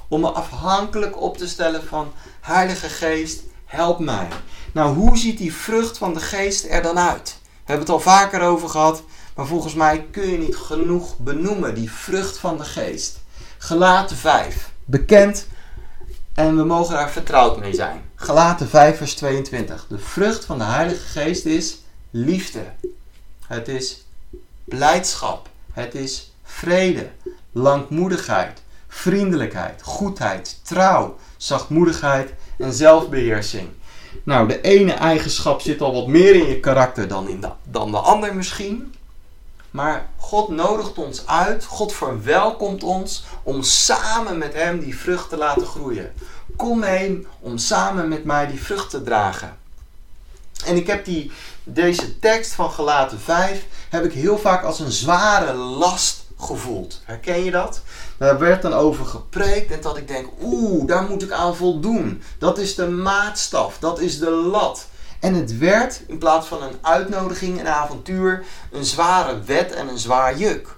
Om 0.09 0.21
me 0.21 0.29
afhankelijk 0.29 1.21
op 1.21 1.37
te 1.37 1.49
stellen 1.49 1.85
van 1.85 2.13
Heilige 2.41 2.89
Geest, 2.89 3.43
help 3.65 3.99
mij. 3.99 4.29
Nou, 4.73 4.95
hoe 4.95 5.19
ziet 5.19 5.39
die 5.39 5.55
vrucht 5.55 5.99
van 5.99 6.15
de 6.15 6.21
Geest 6.21 6.67
er 6.69 6.83
dan 6.83 6.99
uit? 6.99 7.39
We 7.43 7.71
hebben 7.73 7.87
het 7.87 7.95
al 7.95 8.01
vaker 8.01 8.41
over 8.41 8.69
gehad, 8.69 9.03
maar 9.35 9.47
volgens 9.47 9.75
mij 9.75 10.07
kun 10.11 10.31
je 10.31 10.39
niet 10.39 10.57
genoeg 10.57 11.19
benoemen, 11.19 11.75
die 11.75 11.91
vrucht 11.91 12.39
van 12.39 12.57
de 12.57 12.65
Geest. 12.65 13.19
Gelaten 13.59 14.17
5. 14.17 14.73
Bekend 14.85 15.47
en 16.35 16.57
we 16.57 16.65
mogen 16.65 16.95
daar 16.95 17.11
vertrouwd 17.11 17.59
mee 17.59 17.75
zijn. 17.75 18.03
Gelaten 18.15 18.69
5, 18.69 18.97
vers 18.97 19.15
22. 19.15 19.87
De 19.89 19.99
vrucht 19.99 20.45
van 20.45 20.59
de 20.59 20.65
Heilige 20.65 21.07
Geest 21.21 21.45
is 21.45 21.79
liefde. 22.17 22.65
Het 23.47 23.69
is 23.69 24.05
blijdschap. 24.65 25.49
Het 25.73 25.95
is 25.95 26.33
vrede, 26.43 27.11
langmoedigheid, 27.53 28.63
vriendelijkheid, 28.89 29.83
goedheid, 29.83 30.61
trouw, 30.63 31.17
zachtmoedigheid 31.37 32.33
en 32.59 32.73
zelfbeheersing. 32.73 33.69
Nou, 34.23 34.49
de 34.49 34.61
ene 34.61 34.93
eigenschap 34.93 35.61
zit 35.61 35.81
al 35.81 35.93
wat 35.93 36.07
meer 36.07 36.35
in 36.35 36.47
je 36.47 36.61
karakter 36.61 37.09
dan, 37.09 37.29
in 37.29 37.41
de, 37.41 37.51
dan 37.63 37.91
de 37.91 37.99
ander 37.99 38.35
misschien. 38.35 38.95
Maar 39.71 40.09
God 40.17 40.49
nodigt 40.49 40.99
ons 40.99 41.27
uit, 41.27 41.65
God 41.65 41.93
verwelkomt 41.93 42.83
ons 42.83 43.25
om 43.43 43.63
samen 43.63 44.39
met 44.39 44.55
Hem 44.55 44.81
die 44.81 44.99
vrucht 44.99 45.29
te 45.29 45.37
laten 45.37 45.67
groeien. 45.67 46.13
Kom 46.57 46.79
mee 46.79 47.27
om 47.41 47.59
samen 47.59 48.09
met 48.09 48.25
mij 48.25 48.47
die 48.47 48.63
vrucht 48.63 48.91
te 48.91 49.03
dragen. 49.03 49.63
En 50.65 50.77
ik 50.77 50.87
heb 50.87 51.05
die, 51.05 51.33
deze 51.65 52.19
tekst 52.19 52.53
van 52.53 52.71
Gelaten 52.71 53.21
5 53.21 53.65
heb 53.91 54.05
ik 54.05 54.13
heel 54.13 54.39
vaak 54.39 54.65
als 54.65 54.81
een 54.81 54.93
zware 54.93 55.53
last 55.55 56.25
gevoeld. 56.39 57.01
Herken 57.05 57.45
je 57.45 57.51
dat? 57.51 57.83
Daar 58.17 58.39
werd 58.39 58.63
dan 58.63 58.73
over 58.73 59.05
gepreekt 59.05 59.71
en 59.71 59.81
dat 59.81 59.97
ik 59.97 60.09
denk, 60.09 60.29
oeh, 60.43 60.87
daar 60.87 61.03
moet 61.03 61.23
ik 61.23 61.31
aan 61.31 61.57
voldoen. 61.57 62.23
Dat 62.39 62.59
is 62.59 62.75
de 62.75 62.89
maatstaf, 62.89 63.79
dat 63.79 64.01
is 64.01 64.19
de 64.19 64.31
lat. 64.31 64.87
En 65.21 65.35
het 65.35 65.59
werd 65.59 66.03
in 66.07 66.19
plaats 66.19 66.47
van 66.47 66.63
een 66.63 66.79
uitnodiging, 66.83 67.61
een 67.61 67.69
avontuur, 67.69 68.45
een 68.71 68.85
zware 68.85 69.41
wet 69.43 69.73
en 69.73 69.89
een 69.89 69.99
zwaar 69.99 70.39
juk. 70.39 70.77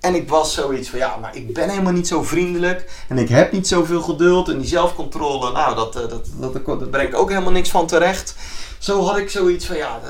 En 0.00 0.14
ik 0.14 0.28
was 0.28 0.54
zoiets 0.54 0.88
van, 0.88 0.98
ja, 0.98 1.16
maar 1.16 1.36
ik 1.36 1.54
ben 1.54 1.68
helemaal 1.68 1.92
niet 1.92 2.08
zo 2.08 2.22
vriendelijk. 2.22 3.04
En 3.08 3.18
ik 3.18 3.28
heb 3.28 3.52
niet 3.52 3.68
zoveel 3.68 4.00
geduld. 4.00 4.48
En 4.48 4.58
die 4.58 4.68
zelfcontrole, 4.68 5.52
nou, 5.52 5.74
dat, 5.74 5.92
dat, 5.92 6.10
dat, 6.10 6.26
dat, 6.40 6.66
dat 6.66 6.90
brengt 6.90 7.14
ook 7.14 7.28
helemaal 7.28 7.52
niks 7.52 7.70
van 7.70 7.86
terecht. 7.86 8.34
Zo 8.84 9.04
had 9.04 9.16
ik 9.16 9.30
zoiets 9.30 9.66
van, 9.66 9.76
ja, 9.76 10.00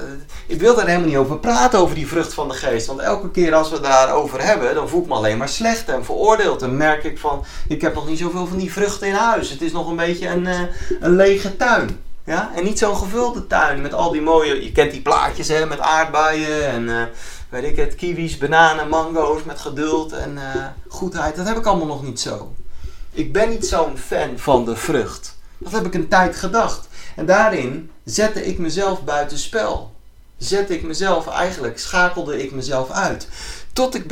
ik 0.47 0.61
wil 0.61 0.75
daar 0.75 0.87
helemaal 0.87 1.09
niet 1.09 1.17
over 1.17 1.39
praten, 1.39 1.79
over 1.79 1.95
die 1.95 2.07
vrucht 2.07 2.35
van 2.35 2.49
de 2.49 2.55
geest. 2.55 2.87
Want 2.87 3.01
elke 3.01 3.31
keer 3.31 3.55
als 3.55 3.71
we 3.71 3.81
daarover 3.81 4.45
hebben, 4.45 4.75
dan 4.75 4.89
voel 4.89 5.03
ik 5.03 5.09
me 5.09 5.15
alleen 5.15 5.39
maar 5.39 5.49
slecht 5.49 5.89
en 5.89 6.05
veroordeeld. 6.05 6.63
En 6.63 6.77
merk 6.77 7.05
ik 7.05 7.19
van, 7.19 7.45
ik 7.69 7.81
heb 7.81 7.95
nog 7.95 8.09
niet 8.09 8.19
zoveel 8.19 8.47
van 8.47 8.59
die 8.59 8.73
vruchten 8.73 9.09
in 9.09 9.15
huis. 9.15 9.51
Het 9.51 9.63
is 9.63 9.73
nog 9.73 9.89
een 9.89 9.97
beetje 9.97 10.29
een, 10.29 10.49
een 11.01 11.17
lege 11.17 11.57
tuin. 11.57 12.01
Ja? 12.25 12.51
En 12.55 12.65
niet 12.65 12.79
zo'n 12.79 12.97
gevulde 12.97 13.47
tuin 13.47 13.81
met 13.81 13.95
al 13.95 14.13
die 14.13 14.23
mooie, 14.23 14.65
je 14.65 14.73
kent 14.73 14.91
die 14.91 15.03
plaatjes 15.03 15.49
hè, 15.49 15.67
met 15.67 15.81
aardbeien 15.81 16.67
en 16.69 16.83
uh, 16.83 17.03
weet 17.49 17.65
ik 17.65 17.77
het, 17.77 17.95
kiwis, 17.95 18.39
bananen, 18.39 18.89
mango's 18.89 19.45
met 19.45 19.61
geduld 19.61 20.13
en 20.13 20.39
goedheid. 20.89 21.37
Dat 21.37 21.47
heb 21.47 21.57
ik 21.57 21.67
allemaal 21.67 21.87
nog 21.87 22.03
niet 22.03 22.21
zo. 22.21 22.55
Ik 23.11 23.33
ben 23.33 23.49
niet 23.49 23.67
zo'n 23.67 23.99
fan 23.99 24.39
van 24.39 24.65
de 24.65 24.77
vrucht. 24.77 25.37
Dat 25.59 25.73
heb 25.73 25.87
ik 25.87 25.95
een 25.95 26.09
tijd 26.09 26.37
gedacht. 26.37 26.89
En 27.17 27.27
daarin 27.27 27.91
zette 28.05 28.47
ik 28.47 28.59
mezelf 28.59 29.05
buiten 29.05 29.39
spel. 29.39 29.93
Zette 30.37 30.75
ik 30.75 30.83
mezelf 30.83 31.29
eigenlijk, 31.29 31.79
schakelde 31.79 32.43
ik 32.43 32.53
mezelf 32.53 32.91
uit. 32.91 33.29
Tot 33.73 33.95
ik 33.95 34.07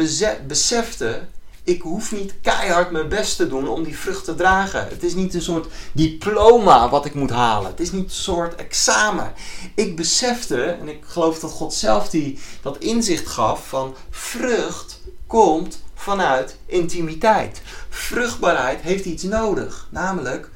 besefte 0.46 1.20
ik 1.64 1.82
hoef 1.82 2.12
niet 2.12 2.34
keihard 2.40 2.90
mijn 2.90 3.08
best 3.08 3.36
te 3.36 3.48
doen 3.48 3.68
om 3.68 3.82
die 3.82 3.98
vrucht 3.98 4.24
te 4.24 4.34
dragen. 4.34 4.88
Het 4.88 5.02
is 5.02 5.14
niet 5.14 5.34
een 5.34 5.42
soort 5.42 5.66
diploma 5.92 6.88
wat 6.88 7.04
ik 7.04 7.14
moet 7.14 7.30
halen. 7.30 7.70
Het 7.70 7.80
is 7.80 7.92
niet 7.92 8.04
een 8.04 8.10
soort 8.10 8.54
examen. 8.54 9.32
Ik 9.74 9.96
besefte, 9.96 10.64
en 10.64 10.88
ik 10.88 11.02
geloof 11.06 11.38
dat 11.38 11.50
God 11.50 11.74
zelf 11.74 12.08
die, 12.08 12.38
dat 12.62 12.78
inzicht 12.78 13.26
gaf, 13.26 13.68
van 13.68 13.94
vrucht 14.10 15.00
komt 15.26 15.82
vanuit 15.94 16.56
intimiteit. 16.66 17.62
Vruchtbaarheid 17.88 18.80
heeft 18.80 19.04
iets 19.04 19.22
nodig, 19.22 19.88
namelijk 19.90 20.50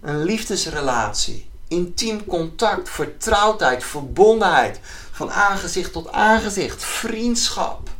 een 0.00 0.22
liefdesrelatie. 0.22 1.50
Intiem 1.68 2.26
contact, 2.26 2.88
vertrouwdheid, 2.88 3.84
verbondenheid. 3.84 4.80
Van 5.10 5.30
aangezicht 5.30 5.92
tot 5.92 6.12
aangezicht, 6.12 6.84
vriendschap 6.84 7.90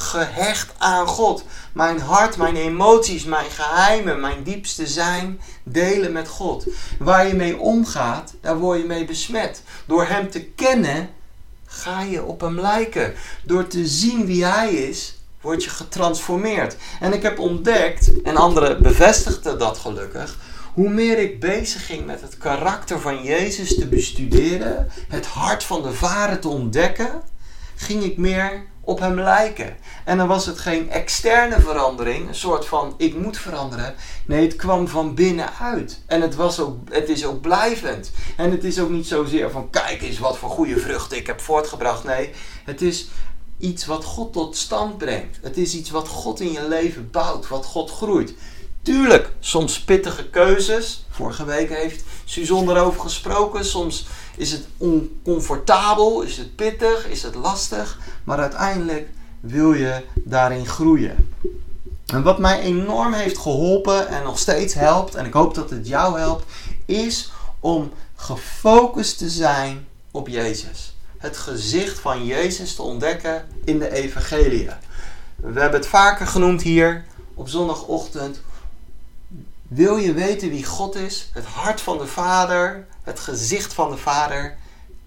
gehecht 0.00 0.72
aan 0.78 1.06
God. 1.06 1.44
Mijn 1.72 2.00
hart, 2.00 2.36
mijn 2.36 2.56
emoties, 2.56 3.24
mijn 3.24 3.50
geheimen, 3.50 4.20
mijn 4.20 4.42
diepste 4.42 4.86
zijn 4.86 5.40
delen 5.62 6.12
met 6.12 6.28
God. 6.28 6.66
Waar 6.98 7.26
je 7.26 7.34
mee 7.34 7.58
omgaat, 7.58 8.34
daar 8.40 8.58
word 8.58 8.80
je 8.80 8.86
mee 8.86 9.04
besmet. 9.04 9.62
Door 9.86 10.06
Hem 10.06 10.30
te 10.30 10.44
kennen, 10.44 11.10
ga 11.66 12.02
je 12.02 12.22
op 12.22 12.40
Hem 12.40 12.60
lijken. 12.60 13.14
Door 13.44 13.66
te 13.66 13.86
zien 13.86 14.26
wie 14.26 14.44
Hij 14.44 14.72
is, 14.72 15.18
word 15.40 15.64
je 15.64 15.70
getransformeerd. 15.70 16.76
En 17.00 17.12
ik 17.12 17.22
heb 17.22 17.38
ontdekt, 17.38 18.22
en 18.22 18.36
anderen 18.36 18.82
bevestigden 18.82 19.58
dat 19.58 19.78
gelukkig, 19.78 20.38
hoe 20.74 20.88
meer 20.88 21.18
ik 21.18 21.40
bezig 21.40 21.86
ging 21.86 22.06
met 22.06 22.20
het 22.20 22.38
karakter 22.38 23.00
van 23.00 23.22
Jezus 23.22 23.74
te 23.74 23.86
bestuderen, 23.86 24.88
het 25.08 25.26
hart 25.26 25.64
van 25.64 25.82
de 25.82 25.92
Vader 25.92 26.38
te 26.38 26.48
ontdekken, 26.48 27.22
ging 27.76 28.02
ik 28.02 28.16
meer 28.16 28.68
op 28.80 28.98
hem 28.98 29.20
lijken. 29.20 29.76
En 30.04 30.18
dan 30.18 30.28
was 30.28 30.46
het 30.46 30.58
geen 30.58 30.90
externe 30.90 31.60
verandering, 31.60 32.28
een 32.28 32.34
soort 32.34 32.66
van 32.66 32.94
ik 32.96 33.14
moet 33.14 33.38
veranderen. 33.38 33.94
Nee, 34.26 34.42
het 34.42 34.56
kwam 34.56 34.88
van 34.88 35.14
binnenuit. 35.14 36.02
En 36.06 36.20
het, 36.20 36.34
was 36.34 36.60
ook, 36.60 36.76
het 36.90 37.08
is 37.08 37.26
ook 37.26 37.40
blijvend. 37.40 38.10
En 38.36 38.50
het 38.50 38.64
is 38.64 38.80
ook 38.80 38.90
niet 38.90 39.06
zozeer 39.06 39.50
van 39.50 39.70
kijk 39.70 40.02
eens 40.02 40.18
wat 40.18 40.38
voor 40.38 40.50
goede 40.50 40.78
vruchten 40.78 41.16
ik 41.16 41.26
heb 41.26 41.40
voortgebracht. 41.40 42.04
Nee, 42.04 42.30
het 42.64 42.82
is 42.82 43.08
iets 43.58 43.86
wat 43.86 44.04
God 44.04 44.32
tot 44.32 44.56
stand 44.56 44.98
brengt. 44.98 45.38
Het 45.42 45.56
is 45.56 45.74
iets 45.74 45.90
wat 45.90 46.08
God 46.08 46.40
in 46.40 46.52
je 46.52 46.68
leven 46.68 47.10
bouwt, 47.10 47.48
wat 47.48 47.64
God 47.64 47.90
groeit. 47.90 48.34
Tuurlijk, 48.82 49.32
soms 49.40 49.80
pittige 49.80 50.28
keuzes. 50.28 51.04
Vorige 51.10 51.44
week 51.44 51.68
heeft 51.68 52.04
Suzon 52.24 52.70
erover 52.70 53.00
gesproken. 53.00 53.64
Soms 53.64 54.06
is 54.36 54.52
het 54.52 54.66
oncomfortabel, 54.76 56.22
is 56.22 56.36
het 56.36 56.56
pittig, 56.56 57.08
is 57.08 57.22
het 57.22 57.34
lastig. 57.34 57.98
Maar 58.24 58.38
uiteindelijk 58.38 59.08
wil 59.40 59.72
je 59.72 60.04
daarin 60.24 60.66
groeien. 60.66 61.34
En 62.06 62.22
wat 62.22 62.38
mij 62.38 62.60
enorm 62.60 63.12
heeft 63.12 63.38
geholpen 63.38 64.08
en 64.08 64.22
nog 64.22 64.38
steeds 64.38 64.74
helpt, 64.74 65.14
en 65.14 65.26
ik 65.26 65.32
hoop 65.32 65.54
dat 65.54 65.70
het 65.70 65.88
jou 65.88 66.18
helpt, 66.18 66.44
is 66.86 67.32
om 67.60 67.92
gefocust 68.16 69.18
te 69.18 69.28
zijn 69.28 69.86
op 70.10 70.28
Jezus. 70.28 70.94
Het 71.18 71.36
gezicht 71.36 71.98
van 71.98 72.24
Jezus 72.26 72.74
te 72.74 72.82
ontdekken 72.82 73.46
in 73.64 73.78
de 73.78 73.92
Evangelie. 73.92 74.68
We 75.36 75.60
hebben 75.60 75.80
het 75.80 75.88
vaker 75.88 76.26
genoemd 76.26 76.62
hier 76.62 77.04
op 77.34 77.48
zondagochtend. 77.48 78.40
Wil 79.70 79.96
je 79.96 80.12
weten 80.12 80.50
wie 80.50 80.64
God 80.64 80.94
is? 80.94 81.30
Het 81.34 81.44
hart 81.44 81.80
van 81.80 81.98
de 81.98 82.06
Vader, 82.06 82.86
het 83.02 83.20
gezicht 83.20 83.72
van 83.72 83.90
de 83.90 83.96
Vader. 83.96 84.56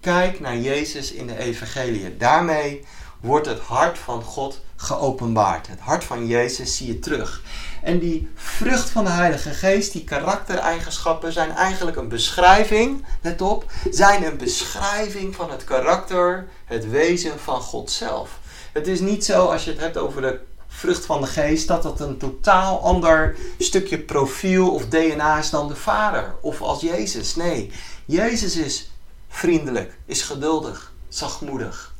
Kijk 0.00 0.40
naar 0.40 0.56
Jezus 0.56 1.12
in 1.12 1.26
de 1.26 1.38
Evangelie. 1.38 2.16
Daarmee 2.16 2.84
wordt 3.20 3.46
het 3.46 3.58
hart 3.58 3.98
van 3.98 4.22
God 4.22 4.60
geopenbaard. 4.76 5.66
Het 5.66 5.80
hart 5.80 6.04
van 6.04 6.26
Jezus 6.26 6.76
zie 6.76 6.86
je 6.86 6.98
terug. 6.98 7.42
En 7.82 7.98
die 7.98 8.30
vrucht 8.34 8.90
van 8.90 9.04
de 9.04 9.10
Heilige 9.10 9.50
Geest, 9.50 9.92
die 9.92 10.04
karaktereigenschappen, 10.04 11.32
zijn 11.32 11.50
eigenlijk 11.50 11.96
een 11.96 12.08
beschrijving, 12.08 13.04
let 13.22 13.40
op, 13.40 13.72
zijn 13.90 14.24
een 14.24 14.36
beschrijving 14.36 15.34
van 15.34 15.50
het 15.50 15.64
karakter, 15.64 16.48
het 16.64 16.90
wezen 16.90 17.40
van 17.40 17.60
God 17.60 17.90
zelf. 17.90 18.38
Het 18.72 18.86
is 18.86 19.00
niet 19.00 19.24
zo 19.24 19.46
als 19.46 19.64
je 19.64 19.70
het 19.70 19.80
hebt 19.80 19.96
over 19.96 20.22
de 20.22 20.40
vrucht 20.76 21.06
van 21.06 21.20
de 21.20 21.26
geest, 21.26 21.68
dat 21.68 21.82
dat 21.82 22.00
een 22.00 22.18
totaal 22.18 22.80
ander 22.82 23.36
stukje 23.58 23.98
profiel 23.98 24.70
of 24.70 24.86
DNA 24.86 25.38
is 25.38 25.50
dan 25.50 25.68
de 25.68 25.76
Vader 25.76 26.34
of 26.40 26.60
als 26.60 26.80
Jezus. 26.80 27.36
Nee, 27.36 27.70
Jezus 28.04 28.56
is 28.56 28.90
vriendelijk, 29.28 29.98
is 30.06 30.22
geduldig, 30.22 30.92
zachtmoedig. 31.08 31.94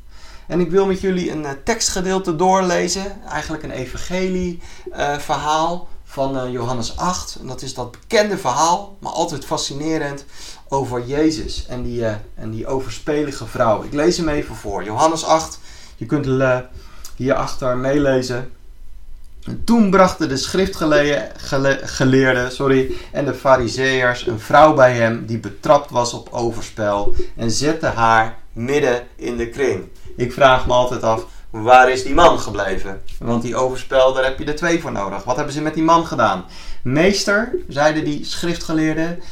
En 0.47 0.61
ik 0.61 0.71
wil 0.71 0.87
met 0.87 1.00
jullie 1.00 1.31
een 1.31 1.43
uh, 1.43 1.50
tekstgedeelte 1.64 2.37
doorlezen, 2.37 3.23
eigenlijk 3.28 3.62
een 3.62 3.71
evangelie 3.71 4.62
uh, 4.93 5.19
verhaal 5.19 5.88
van 6.04 6.37
uh, 6.37 6.52
Johannes 6.52 6.97
8. 6.97 7.37
En 7.40 7.47
dat 7.47 7.62
is 7.62 7.75
dat 7.75 7.90
bekende 7.90 8.38
verhaal, 8.38 8.97
maar 8.99 9.12
altijd 9.12 9.45
fascinerend, 9.45 10.25
over 10.69 11.07
Jezus 11.07 11.66
en 11.66 11.83
die, 11.83 12.04
en 12.35 12.50
die 12.50 12.66
overspelige 12.66 13.47
vrouw. 13.47 13.83
Ik 13.83 13.93
lees 13.93 14.16
hem 14.16 14.28
even 14.28 14.54
voor. 14.54 14.85
Johannes 14.85 15.25
8, 15.25 15.59
je 15.97 16.07
kunt 16.07 16.26
hierachter 17.16 17.76
meelezen. 17.76 18.52
En 19.46 19.64
toen 19.64 19.90
brachten 19.90 20.28
de 20.28 20.36
schriftgeleerden 20.36 22.52
sorry, 22.52 22.92
en 23.12 23.24
de 23.24 23.34
fariseërs 23.34 24.26
een 24.26 24.40
vrouw 24.40 24.74
bij 24.74 24.94
hem 24.94 25.26
die 25.26 25.38
betrapt 25.38 25.90
was 25.90 26.12
op 26.12 26.28
overspel 26.32 27.14
en 27.36 27.50
zette 27.50 27.86
haar 27.86 28.36
midden 28.52 29.06
in 29.16 29.36
de 29.36 29.48
kring. 29.48 29.84
Ik 30.16 30.32
vraag 30.32 30.66
me 30.66 30.72
altijd 30.72 31.02
af, 31.02 31.26
waar 31.50 31.90
is 31.90 32.02
die 32.02 32.14
man 32.14 32.38
gebleven? 32.38 33.02
Want 33.18 33.42
die 33.42 33.56
overspel, 33.56 34.12
daar 34.12 34.24
heb 34.24 34.38
je 34.38 34.44
er 34.44 34.56
twee 34.56 34.80
voor 34.80 34.92
nodig. 34.92 35.24
Wat 35.24 35.36
hebben 35.36 35.54
ze 35.54 35.62
met 35.62 35.74
die 35.74 35.82
man 35.82 36.06
gedaan? 36.06 36.44
Meester, 36.82 37.56
zeiden 37.68 38.04
die 38.04 38.24
schriftgeleerden 38.24 39.22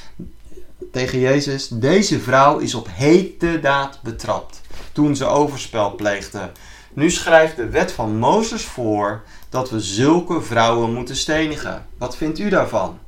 tegen 0.92 1.18
Jezus, 1.18 1.68
deze 1.68 2.20
vrouw 2.20 2.58
is 2.58 2.74
op 2.74 2.88
hete 2.90 3.60
daad 3.60 3.98
betrapt 4.02 4.60
toen 4.92 5.16
ze 5.16 5.26
overspel 5.26 5.94
pleegde. 5.94 6.50
Nu 6.92 7.10
schrijft 7.10 7.56
de 7.56 7.68
wet 7.68 7.92
van 7.92 8.16
Mozes 8.16 8.64
voor 8.64 9.22
dat 9.52 9.70
we 9.70 9.80
zulke 9.80 10.42
vrouwen 10.42 10.92
moeten 10.92 11.16
stenigen. 11.16 11.86
Wat 11.98 12.16
vindt 12.16 12.38
u 12.38 12.48
daarvan? 12.48 12.98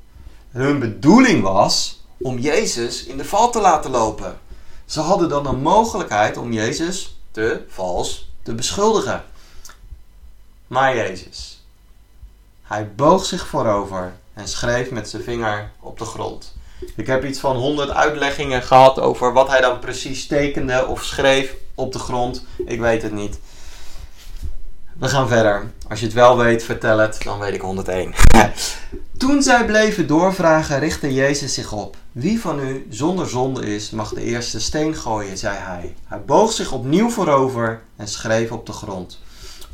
Hun 0.51 0.79
bedoeling 0.79 1.43
was 1.43 2.03
om 2.19 2.39
Jezus 2.39 3.05
in 3.05 3.17
de 3.17 3.25
val 3.25 3.51
te 3.51 3.61
laten 3.61 3.91
lopen. 3.91 4.39
Ze 4.85 5.01
hadden 5.01 5.29
dan 5.29 5.47
een 5.47 5.61
mogelijkheid 5.61 6.37
om 6.37 6.53
Jezus 6.53 7.17
te 7.31 7.65
vals 7.69 8.31
te 8.43 8.55
beschuldigen. 8.55 9.25
Maar 10.67 10.97
Jezus, 10.97 11.65
Hij 12.63 12.95
boog 12.95 13.25
zich 13.25 13.47
voorover 13.47 14.17
en 14.35 14.49
schreef 14.49 14.91
met 14.91 15.09
zijn 15.09 15.23
vinger 15.23 15.71
op 15.81 15.99
de 15.99 16.05
grond. 16.05 16.57
Ik 16.97 17.07
heb 17.07 17.25
iets 17.25 17.39
van 17.39 17.57
honderd 17.57 17.91
uitleggingen 17.91 18.63
gehad 18.63 18.99
over 19.01 19.33
wat 19.33 19.49
hij 19.49 19.61
dan 19.61 19.79
precies 19.79 20.27
tekende 20.27 20.87
of 20.87 21.05
schreef 21.05 21.55
op 21.75 21.93
de 21.93 21.99
grond. 21.99 22.45
Ik 22.67 22.81
weet 22.81 23.03
het 23.03 23.13
niet. 23.13 23.39
We 24.99 25.09
gaan 25.09 25.29
verder. 25.29 25.71
Als 25.89 26.01
je 26.01 26.07
het 26.07 26.15
wel 26.15 26.37
weet, 26.37 26.63
vertel 26.63 26.99
het, 26.99 27.23
dan 27.25 27.39
weet 27.39 27.55
ik 27.55 27.61
101. 27.61 28.15
Toen 29.19 29.43
zij 29.43 29.65
bleven 29.65 30.07
doorvragen, 30.07 30.79
richtte 30.79 31.15
Jezus 31.15 31.55
zich 31.55 31.73
op. 31.73 31.97
Wie 32.13 32.41
van 32.41 32.59
u 32.59 32.87
zonder 32.91 33.29
zonde 33.29 33.75
is, 33.75 33.91
mag 33.91 34.13
de 34.13 34.23
eerste 34.23 34.61
steen 34.61 34.95
gooien, 34.95 35.39
zei 35.39 35.57
hij. 35.57 35.95
Hij 36.05 36.25
boog 36.25 36.53
zich 36.53 36.73
opnieuw 36.73 37.11
voorover 37.11 37.83
en 37.97 38.09
schreef 38.09 38.51
op 38.51 38.67
de 38.67 38.73
grond. 38.73 39.21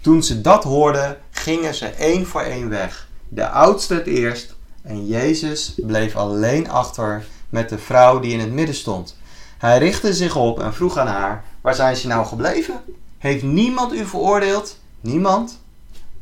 Toen 0.00 0.22
ze 0.22 0.40
dat 0.40 0.64
hoorden, 0.64 1.18
gingen 1.30 1.74
ze 1.74 1.86
één 1.86 2.26
voor 2.26 2.42
één 2.42 2.68
weg. 2.68 3.08
De 3.28 3.48
oudste 3.48 3.94
het 3.94 4.06
eerst 4.06 4.54
en 4.82 5.06
Jezus 5.06 5.74
bleef 5.76 6.16
alleen 6.16 6.70
achter 6.70 7.24
met 7.48 7.68
de 7.68 7.78
vrouw 7.78 8.20
die 8.20 8.32
in 8.32 8.40
het 8.40 8.52
midden 8.52 8.74
stond. 8.74 9.16
Hij 9.58 9.78
richtte 9.78 10.14
zich 10.14 10.36
op 10.36 10.60
en 10.60 10.74
vroeg 10.74 10.96
aan 10.96 11.06
haar: 11.06 11.44
Waar 11.60 11.74
zijn 11.74 11.96
ze 11.96 12.06
nou 12.06 12.26
gebleven? 12.26 12.80
Heeft 13.18 13.42
niemand 13.42 13.92
u 13.92 14.06
veroordeeld? 14.06 14.78
Niemand? 15.00 15.58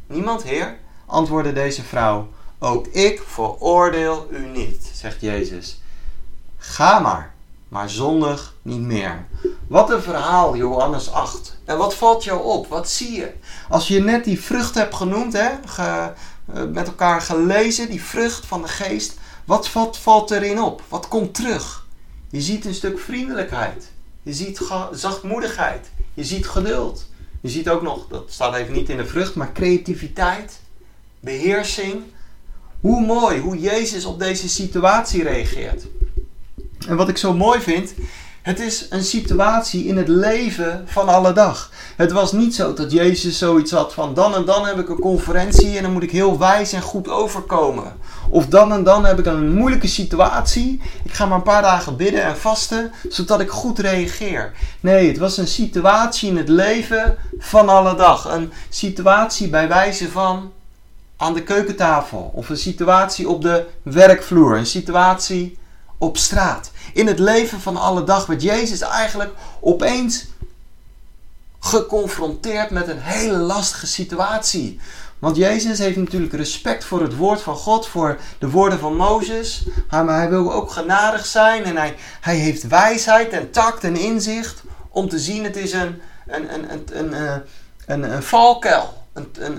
Niemand, 0.06 0.42
Heer? 0.42 0.78
antwoordde 1.06 1.52
deze 1.52 1.82
vrouw. 1.82 2.28
Ook 2.58 2.86
ik 2.86 3.22
veroordeel 3.26 4.28
u 4.30 4.46
niet, 4.46 4.90
zegt 4.94 5.20
Jezus. 5.20 5.80
Ga 6.56 6.98
maar, 6.98 7.34
maar 7.68 7.90
zondig 7.90 8.54
niet 8.62 8.80
meer. 8.80 9.26
Wat 9.66 9.90
een 9.90 10.02
verhaal, 10.02 10.56
Johannes 10.56 11.10
8. 11.10 11.56
En 11.64 11.78
wat 11.78 11.94
valt 11.94 12.24
jou 12.24 12.44
op? 12.44 12.66
Wat 12.66 12.88
zie 12.88 13.12
je? 13.12 13.32
Als 13.68 13.88
je 13.88 14.00
net 14.00 14.24
die 14.24 14.40
vrucht 14.40 14.74
hebt 14.74 14.94
genoemd, 14.94 15.32
hè, 15.32 15.50
ge, 15.64 16.12
eh, 16.52 16.64
met 16.64 16.86
elkaar 16.86 17.20
gelezen, 17.20 17.90
die 17.90 18.02
vrucht 18.02 18.46
van 18.46 18.62
de 18.62 18.68
geest, 18.68 19.18
wat 19.44 19.68
valt, 19.68 19.96
valt 19.96 20.30
erin 20.30 20.62
op? 20.62 20.82
Wat 20.88 21.08
komt 21.08 21.34
terug? 21.34 21.86
Je 22.30 22.40
ziet 22.40 22.64
een 22.64 22.74
stuk 22.74 22.98
vriendelijkheid. 22.98 23.90
Je 24.22 24.32
ziet 24.32 24.60
zachtmoedigheid. 24.92 25.90
Je 26.14 26.24
ziet 26.24 26.48
geduld. 26.48 27.06
Je 27.40 27.48
ziet 27.48 27.68
ook 27.68 27.82
nog, 27.82 28.06
dat 28.08 28.32
staat 28.32 28.54
even 28.54 28.72
niet 28.72 28.88
in 28.88 28.96
de 28.96 29.06
vrucht, 29.06 29.34
maar 29.34 29.52
creativiteit, 29.52 30.60
beheersing. 31.20 32.02
Hoe 32.80 33.06
mooi, 33.06 33.38
hoe 33.38 33.58
Jezus 33.58 34.04
op 34.04 34.18
deze 34.18 34.48
situatie 34.48 35.22
reageert. 35.22 35.86
En 36.88 36.96
wat 36.96 37.08
ik 37.08 37.16
zo 37.16 37.34
mooi 37.34 37.60
vind, 37.60 37.94
het 38.48 38.60
is 38.60 38.86
een 38.90 39.04
situatie 39.04 39.86
in 39.86 39.96
het 39.96 40.08
leven 40.08 40.84
van 40.86 41.08
alle 41.08 41.32
dag. 41.32 41.70
Het 41.96 42.12
was 42.12 42.32
niet 42.32 42.54
zo 42.54 42.72
dat 42.72 42.92
Jezus 42.92 43.38
zoiets 43.38 43.70
had 43.70 43.94
van 43.94 44.14
dan 44.14 44.34
en 44.34 44.44
dan 44.44 44.66
heb 44.66 44.78
ik 44.78 44.88
een 44.88 44.98
conferentie 44.98 45.76
en 45.76 45.82
dan 45.82 45.92
moet 45.92 46.02
ik 46.02 46.10
heel 46.10 46.38
wijs 46.38 46.72
en 46.72 46.82
goed 46.82 47.08
overkomen. 47.08 47.92
Of 48.30 48.46
dan 48.46 48.72
en 48.72 48.84
dan 48.84 49.04
heb 49.04 49.18
ik 49.18 49.26
een 49.26 49.52
moeilijke 49.52 49.86
situatie. 49.86 50.80
Ik 51.04 51.12
ga 51.12 51.26
maar 51.26 51.36
een 51.36 51.42
paar 51.42 51.62
dagen 51.62 51.96
bidden 51.96 52.22
en 52.22 52.36
vasten 52.36 52.92
zodat 53.08 53.40
ik 53.40 53.50
goed 53.50 53.78
reageer. 53.78 54.52
Nee, 54.80 55.08
het 55.08 55.18
was 55.18 55.36
een 55.36 55.48
situatie 55.48 56.28
in 56.28 56.36
het 56.36 56.48
leven 56.48 57.16
van 57.38 57.68
alle 57.68 57.94
dag. 57.94 58.24
Een 58.24 58.52
situatie 58.68 59.48
bij 59.48 59.68
wijze 59.68 60.10
van 60.10 60.52
aan 61.16 61.34
de 61.34 61.42
keukentafel 61.42 62.30
of 62.34 62.48
een 62.48 62.56
situatie 62.56 63.28
op 63.28 63.42
de 63.42 63.66
werkvloer, 63.82 64.56
een 64.56 64.66
situatie 64.66 65.58
op 65.98 66.16
straat. 66.16 66.70
In 66.92 67.06
het 67.06 67.18
leven 67.18 67.60
van 67.60 67.76
alle 67.76 68.04
dag 68.04 68.26
werd 68.26 68.42
Jezus 68.42 68.80
eigenlijk 68.80 69.32
opeens 69.60 70.26
geconfronteerd 71.60 72.70
met 72.70 72.88
een 72.88 73.00
hele 73.00 73.36
lastige 73.36 73.86
situatie. 73.86 74.80
Want 75.18 75.36
Jezus 75.36 75.78
heeft 75.78 75.96
natuurlijk 75.96 76.32
respect 76.32 76.84
voor 76.84 77.02
het 77.02 77.16
woord 77.16 77.40
van 77.40 77.56
God, 77.56 77.86
voor 77.86 78.18
de 78.38 78.50
woorden 78.50 78.78
van 78.78 78.96
Mozes. 78.96 79.66
Maar 79.90 80.16
hij 80.16 80.28
wil 80.28 80.52
ook 80.52 80.70
genadig 80.70 81.26
zijn 81.26 81.64
en 81.64 81.76
hij, 81.76 81.94
hij 82.20 82.36
heeft 82.36 82.66
wijsheid 82.66 83.28
en 83.32 83.50
tact 83.50 83.84
en 83.84 83.96
inzicht 83.96 84.62
om 84.88 85.08
te 85.08 85.18
zien 85.18 85.44
het 85.44 85.56
is 85.56 85.72
een, 85.72 86.00
een, 86.26 86.54
een, 86.54 86.72
een, 86.72 86.84
een, 86.92 87.14
eh, 87.14 87.36
een, 87.86 88.12
een 88.12 88.22
valkuil 88.22 89.06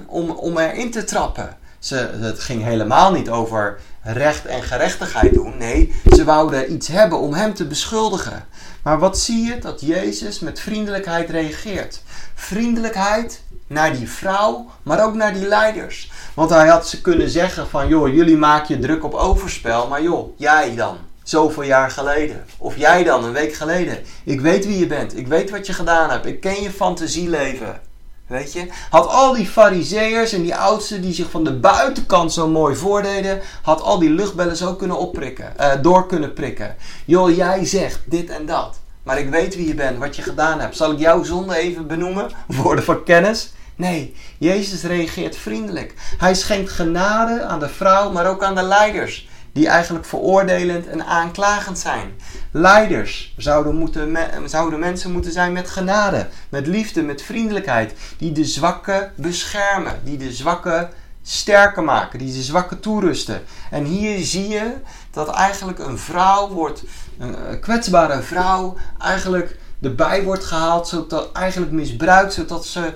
om, 0.07 0.29
om 0.29 0.57
erin 0.57 0.91
te 0.91 1.03
trappen. 1.03 1.57
Ze, 1.79 1.95
het 2.19 2.39
ging 2.39 2.63
helemaal 2.63 3.11
niet 3.11 3.29
over 3.29 3.79
recht 4.13 4.45
en 4.45 4.63
gerechtigheid 4.63 5.33
doen. 5.33 5.57
Nee, 5.57 5.93
ze 6.11 6.23
wouden 6.23 6.73
iets 6.73 6.87
hebben 6.87 7.19
om 7.19 7.33
hem 7.33 7.53
te 7.53 7.65
beschuldigen. 7.65 8.45
Maar 8.83 8.99
wat 8.99 9.19
zie 9.19 9.45
je? 9.45 9.59
Dat 9.59 9.81
Jezus 9.81 10.39
met 10.39 10.59
vriendelijkheid 10.59 11.29
reageert. 11.29 12.01
Vriendelijkheid 12.35 13.41
naar 13.67 13.93
die 13.93 14.09
vrouw, 14.09 14.65
maar 14.83 15.05
ook 15.05 15.13
naar 15.13 15.33
die 15.33 15.47
leiders. 15.47 16.11
Want 16.33 16.49
hij 16.49 16.67
had 16.67 16.87
ze 16.87 17.01
kunnen 17.01 17.29
zeggen 17.29 17.69
van, 17.69 17.87
joh, 17.87 18.13
jullie 18.13 18.37
maken 18.37 18.75
je 18.75 18.81
druk 18.81 19.03
op 19.03 19.13
overspel, 19.13 19.87
maar 19.87 20.01
joh, 20.01 20.37
jij 20.37 20.75
dan, 20.75 20.97
zoveel 21.23 21.63
jaar 21.63 21.91
geleden. 21.91 22.45
Of 22.57 22.77
jij 22.77 23.03
dan, 23.03 23.23
een 23.23 23.33
week 23.33 23.53
geleden. 23.53 23.99
Ik 24.23 24.41
weet 24.41 24.65
wie 24.65 24.77
je 24.77 24.87
bent, 24.87 25.17
ik 25.17 25.27
weet 25.27 25.49
wat 25.49 25.65
je 25.65 25.73
gedaan 25.73 26.09
hebt, 26.09 26.25
ik 26.25 26.39
ken 26.39 26.61
je 26.61 26.71
fantasieleven. 26.71 27.81
Weet 28.29 28.53
je? 28.53 28.67
Had 28.89 29.07
al 29.07 29.33
die 29.33 29.45
fariseërs 29.45 30.33
en 30.33 30.41
die 30.41 30.55
oudsten 30.55 31.01
die 31.01 31.13
zich 31.13 31.29
van 31.29 31.43
de 31.43 31.53
buitenkant 31.53 32.33
zo 32.33 32.47
mooi 32.47 32.75
voordeden, 32.75 33.41
had 33.61 33.81
al 33.81 33.99
die 33.99 34.09
luchtbellen 34.09 34.57
zo 34.57 34.75
kunnen 34.75 34.97
opprikken, 34.97 35.53
uh, 35.59 35.71
door 35.81 36.07
kunnen 36.07 36.33
prikken. 36.33 36.75
Joh, 37.05 37.35
jij 37.35 37.65
zegt 37.65 37.99
dit 38.05 38.29
en 38.29 38.45
dat. 38.45 38.79
Maar 39.03 39.19
ik 39.19 39.29
weet 39.29 39.55
wie 39.55 39.67
je 39.67 39.73
bent, 39.73 39.97
wat 39.97 40.15
je 40.15 40.21
gedaan 40.21 40.59
hebt. 40.59 40.77
Zal 40.77 40.91
ik 40.91 40.99
jouw 40.99 41.23
zonde 41.23 41.55
even 41.55 41.87
benoemen? 41.87 42.29
Woorden 42.61 42.83
van 42.83 43.03
kennis? 43.03 43.53
Nee, 43.75 44.15
Jezus 44.37 44.83
reageert 44.83 45.35
vriendelijk. 45.35 45.93
Hij 46.17 46.35
schenkt 46.35 46.71
genade 46.71 47.43
aan 47.43 47.59
de 47.59 47.69
vrouw, 47.69 48.11
maar 48.11 48.29
ook 48.29 48.43
aan 48.43 48.55
de 48.55 48.63
leiders, 48.63 49.28
die 49.59 49.67
eigenlijk 49.67 50.05
veroordelend 50.05 50.87
en 50.87 51.05
aanklagend 51.05 51.79
zijn. 51.79 52.13
Leiders 52.51 53.33
zouden, 53.37 53.75
moeten, 53.75 54.17
zouden 54.45 54.79
mensen 54.79 55.11
moeten 55.11 55.31
zijn 55.31 55.53
met 55.53 55.69
genade, 55.69 56.27
met 56.49 56.67
liefde, 56.67 57.01
met 57.01 57.21
vriendelijkheid, 57.21 57.93
die 58.17 58.31
de 58.31 58.45
zwakke 58.45 59.11
beschermen, 59.15 59.99
die 60.03 60.17
de 60.17 60.31
zwakke 60.31 60.89
sterker 61.23 61.83
maken, 61.83 62.19
die 62.19 62.33
de 62.33 62.41
zwakke 62.41 62.79
toerusten. 62.79 63.41
En 63.71 63.83
hier 63.83 64.25
zie 64.25 64.47
je 64.47 64.73
dat 65.11 65.29
eigenlijk 65.29 65.79
een 65.79 65.97
vrouw 65.97 66.49
wordt, 66.49 66.83
een 67.17 67.59
kwetsbare 67.59 68.21
vrouw, 68.21 68.77
eigenlijk 68.99 69.57
erbij 69.81 70.23
wordt 70.23 70.45
gehaald, 70.45 70.87
zodat 70.87 71.31
eigenlijk 71.31 71.71
misbruikt, 71.71 72.33
zodat 72.33 72.65
ze 72.65 72.93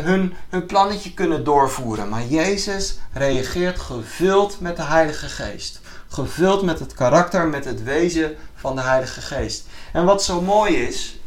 hun, 0.00 0.34
hun 0.48 0.66
plannetje 0.66 1.14
kunnen 1.14 1.44
doorvoeren. 1.44 2.08
Maar 2.08 2.24
Jezus 2.24 2.98
reageert 3.12 3.78
gevuld 3.78 4.60
met 4.60 4.76
de 4.76 4.82
Heilige 4.82 5.28
Geest. 5.28 5.80
Gevuld 6.08 6.62
met 6.62 6.78
het 6.78 6.94
karakter, 6.94 7.46
met 7.46 7.64
het 7.64 7.82
wezen 7.82 8.36
van 8.54 8.76
de 8.76 8.82
Heilige 8.82 9.20
Geest. 9.20 9.66
En 9.92 10.04
wat 10.04 10.22
zo 10.24 10.40
mooi 10.40 10.76
is, 10.76 11.18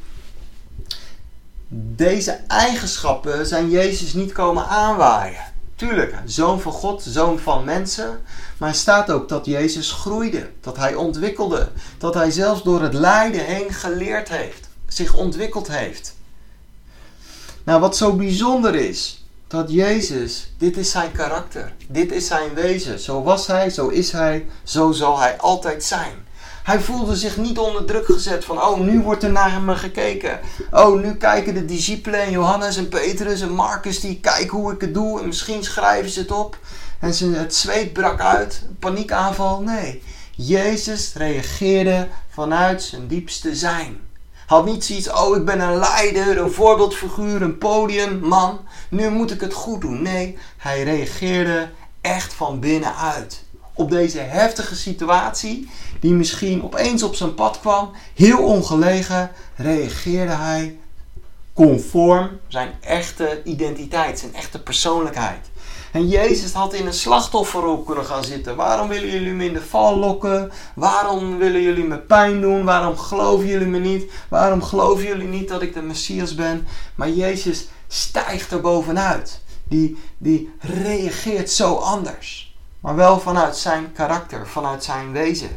deze 1.71 2.39
eigenschappen 2.47 3.45
zijn 3.45 3.69
Jezus 3.69 4.13
niet 4.13 4.31
komen 4.31 4.67
aanwaaien. 4.67 5.43
Tuurlijk, 5.75 6.15
zoon 6.25 6.61
van 6.61 6.71
God, 6.71 7.03
zoon 7.07 7.39
van 7.39 7.63
mensen. 7.63 8.21
Maar 8.57 8.75
staat 8.75 9.11
ook 9.11 9.29
dat 9.29 9.45
Jezus 9.45 9.91
groeide, 9.91 10.49
dat 10.61 10.77
hij 10.77 10.95
ontwikkelde, 10.95 11.69
dat 11.97 12.13
hij 12.13 12.31
zelfs 12.31 12.63
door 12.63 12.81
het 12.81 12.93
lijden 12.93 13.45
heen 13.45 13.73
geleerd 13.73 14.29
heeft, 14.29 14.69
zich 14.87 15.13
ontwikkeld 15.15 15.67
heeft. 15.67 16.17
Nou, 17.69 17.81
wat 17.81 17.97
zo 17.97 18.13
bijzonder 18.13 18.75
is, 18.75 19.25
dat 19.47 19.71
Jezus, 19.71 20.53
dit 20.57 20.77
is 20.77 20.91
zijn 20.91 21.11
karakter, 21.11 21.73
dit 21.87 22.11
is 22.11 22.27
zijn 22.27 22.53
wezen. 22.53 22.99
Zo 22.99 23.23
was 23.23 23.47
hij, 23.47 23.69
zo 23.69 23.87
is 23.87 24.11
hij, 24.11 24.45
zo 24.63 24.91
zal 24.91 25.19
hij 25.19 25.37
altijd 25.37 25.83
zijn. 25.83 26.13
Hij 26.63 26.79
voelde 26.79 27.15
zich 27.15 27.37
niet 27.37 27.57
onder 27.57 27.85
druk 27.85 28.05
gezet 28.05 28.45
van, 28.45 28.61
oh, 28.61 28.79
nu 28.79 29.01
wordt 29.01 29.23
er 29.23 29.31
naar 29.31 29.51
hem 29.51 29.69
gekeken. 29.69 30.39
Oh, 30.71 31.01
nu 31.01 31.15
kijken 31.15 31.53
de 31.53 31.65
discipelen 31.65 32.19
en 32.19 32.31
Johannes 32.31 32.77
en 32.77 32.89
Petrus 32.89 33.41
en 33.41 33.51
Marcus, 33.51 33.99
die 33.99 34.19
kijken 34.19 34.57
hoe 34.57 34.73
ik 34.73 34.81
het 34.81 34.93
doe 34.93 35.19
en 35.19 35.27
misschien 35.27 35.63
schrijven 35.63 36.11
ze 36.11 36.19
het 36.19 36.31
op. 36.31 36.57
En 36.99 37.33
het 37.33 37.55
zweet 37.55 37.93
brak 37.93 38.19
uit, 38.19 38.61
paniekaanval. 38.79 39.61
Nee, 39.61 40.01
Jezus 40.35 41.13
reageerde 41.13 42.07
vanuit 42.29 42.81
zijn 42.81 43.07
diepste 43.07 43.55
zijn. 43.55 44.08
Had 44.49 44.65
niet 44.65 44.85
zoiets, 44.85 45.11
oh 45.11 45.35
ik 45.35 45.45
ben 45.45 45.59
een 45.59 45.77
leider, 45.77 46.37
een 46.37 46.51
voorbeeldfiguur, 46.51 47.41
een 47.41 47.57
podiumman. 47.57 48.59
Nu 48.89 49.09
moet 49.09 49.31
ik 49.31 49.41
het 49.41 49.53
goed 49.53 49.81
doen. 49.81 50.01
Nee, 50.01 50.37
hij 50.57 50.83
reageerde 50.83 51.69
echt 52.01 52.33
van 52.33 52.59
binnenuit. 52.59 53.43
Op 53.73 53.89
deze 53.89 54.19
heftige 54.19 54.75
situatie, 54.75 55.69
die 55.99 56.13
misschien 56.13 56.63
opeens 56.63 57.03
op 57.03 57.15
zijn 57.15 57.33
pad 57.33 57.59
kwam, 57.59 57.91
heel 58.15 58.43
ongelegen, 58.43 59.31
reageerde 59.55 60.33
hij 60.33 60.77
conform 61.53 62.39
zijn 62.47 62.71
echte 62.81 63.41
identiteit, 63.43 64.19
zijn 64.19 64.35
echte 64.35 64.63
persoonlijkheid. 64.63 65.49
En 65.91 66.07
Jezus 66.07 66.53
had 66.53 66.73
in 66.73 66.87
een 66.87 66.93
slachtofferrol 66.93 67.83
kunnen 67.83 68.05
gaan 68.05 68.23
zitten. 68.23 68.55
Waarom 68.55 68.87
willen 68.87 69.09
jullie 69.11 69.33
me 69.33 69.45
in 69.45 69.53
de 69.53 69.61
val 69.61 69.97
lokken? 69.97 70.51
Waarom 70.75 71.37
willen 71.37 71.61
jullie 71.61 71.83
me 71.83 71.97
pijn 71.97 72.41
doen? 72.41 72.65
Waarom 72.65 72.97
geloven 72.97 73.47
jullie 73.47 73.67
me 73.67 73.79
niet? 73.79 74.11
Waarom 74.29 74.63
geloven 74.63 75.05
jullie 75.05 75.27
niet 75.27 75.49
dat 75.49 75.61
ik 75.61 75.73
de 75.73 75.81
Messias 75.81 76.35
ben? 76.35 76.67
Maar 76.95 77.09
Jezus 77.09 77.67
stijgt 77.87 78.51
er 78.51 78.61
bovenuit. 78.61 79.41
die, 79.69 79.97
die 80.17 80.53
reageert 80.59 81.49
zo 81.49 81.75
anders. 81.75 82.49
Maar 82.79 82.95
wel 82.95 83.19
vanuit 83.19 83.57
zijn 83.57 83.91
karakter, 83.91 84.47
vanuit 84.47 84.83
zijn 84.83 85.11
wezen. 85.11 85.49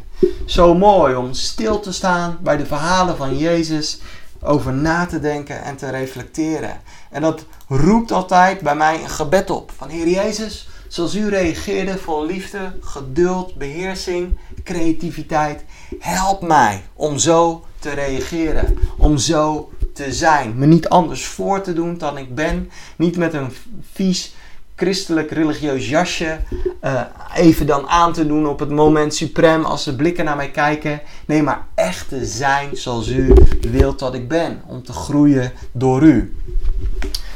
Zo 0.46 0.74
mooi 0.74 1.14
om 1.14 1.32
stil 1.32 1.80
te 1.80 1.92
staan 1.92 2.38
bij 2.40 2.56
de 2.56 2.66
verhalen 2.66 3.16
van 3.16 3.38
Jezus, 3.38 4.00
over 4.42 4.72
na 4.72 5.06
te 5.06 5.20
denken 5.20 5.62
en 5.62 5.76
te 5.76 5.90
reflecteren. 5.90 6.80
En 7.10 7.22
dat 7.22 7.44
roept 7.68 8.12
altijd 8.12 8.60
bij 8.60 8.74
mij 8.74 9.02
een 9.02 9.10
gebed 9.10 9.50
op. 9.50 9.72
Van 9.76 9.88
Heer 9.88 10.08
Jezus, 10.08 10.68
zoals 10.88 11.14
u 11.14 11.28
reageerde 11.28 11.98
vol 11.98 12.26
liefde, 12.26 12.72
geduld, 12.80 13.54
beheersing, 13.54 14.38
creativiteit. 14.64 15.64
Help 15.98 16.42
mij 16.42 16.82
om 16.94 17.18
zo 17.18 17.64
te 17.78 17.90
reageren. 17.90 18.78
Om 18.96 19.18
zo 19.18 19.70
te 19.94 20.12
zijn. 20.12 20.58
Me 20.58 20.66
niet 20.66 20.88
anders 20.88 21.26
voor 21.26 21.60
te 21.60 21.72
doen 21.72 21.98
dan 21.98 22.18
ik 22.18 22.34
ben. 22.34 22.70
Niet 22.96 23.16
met 23.16 23.34
een 23.34 23.52
vies 23.92 24.34
christelijk 24.82 25.30
religieus 25.30 25.88
jasje 25.88 26.38
uh, 26.84 27.00
even 27.34 27.66
dan 27.66 27.88
aan 27.88 28.12
te 28.12 28.26
doen 28.26 28.46
op 28.48 28.58
het 28.58 28.70
moment 28.70 29.14
suprem 29.14 29.64
als 29.64 29.84
de 29.84 29.94
blikken 29.94 30.24
naar 30.24 30.36
mij 30.36 30.50
kijken. 30.50 31.00
Nee, 31.26 31.42
maar 31.42 31.66
echt 31.74 32.08
te 32.08 32.26
zijn 32.26 32.68
zoals 32.72 33.08
u 33.08 33.32
wilt 33.60 33.98
dat 33.98 34.14
ik 34.14 34.28
ben. 34.28 34.62
Om 34.66 34.82
te 34.82 34.92
groeien 34.92 35.52
door 35.72 36.02
u. 36.02 36.36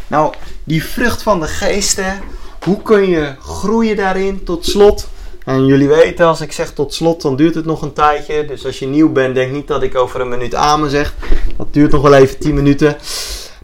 Nou, 0.06 0.34
die 0.64 0.84
vrucht 0.84 1.22
van 1.22 1.40
de 1.40 1.46
geesten, 1.46 2.20
hoe 2.62 2.82
kun 2.82 3.08
je 3.08 3.34
groeien 3.40 3.96
daarin 3.96 4.44
tot 4.44 4.66
slot? 4.66 5.08
En 5.44 5.66
jullie 5.66 5.88
weten, 5.88 6.26
als 6.26 6.40
ik 6.40 6.52
zeg 6.52 6.72
tot 6.72 6.94
slot, 6.94 7.22
dan 7.22 7.36
duurt 7.36 7.54
het 7.54 7.64
nog 7.64 7.82
een 7.82 7.92
tijdje. 7.92 8.44
Dus 8.44 8.66
als 8.66 8.78
je 8.78 8.86
nieuw 8.86 9.12
bent, 9.12 9.34
denk 9.34 9.52
niet 9.52 9.68
dat 9.68 9.82
ik 9.82 9.94
over 9.94 10.20
een 10.20 10.28
minuut 10.28 10.54
amen 10.54 10.90
zeg. 10.90 11.14
Dat 11.56 11.66
duurt 11.70 11.92
nog 11.92 12.02
wel 12.02 12.14
even 12.14 12.38
10 12.38 12.54
minuten. 12.54 12.96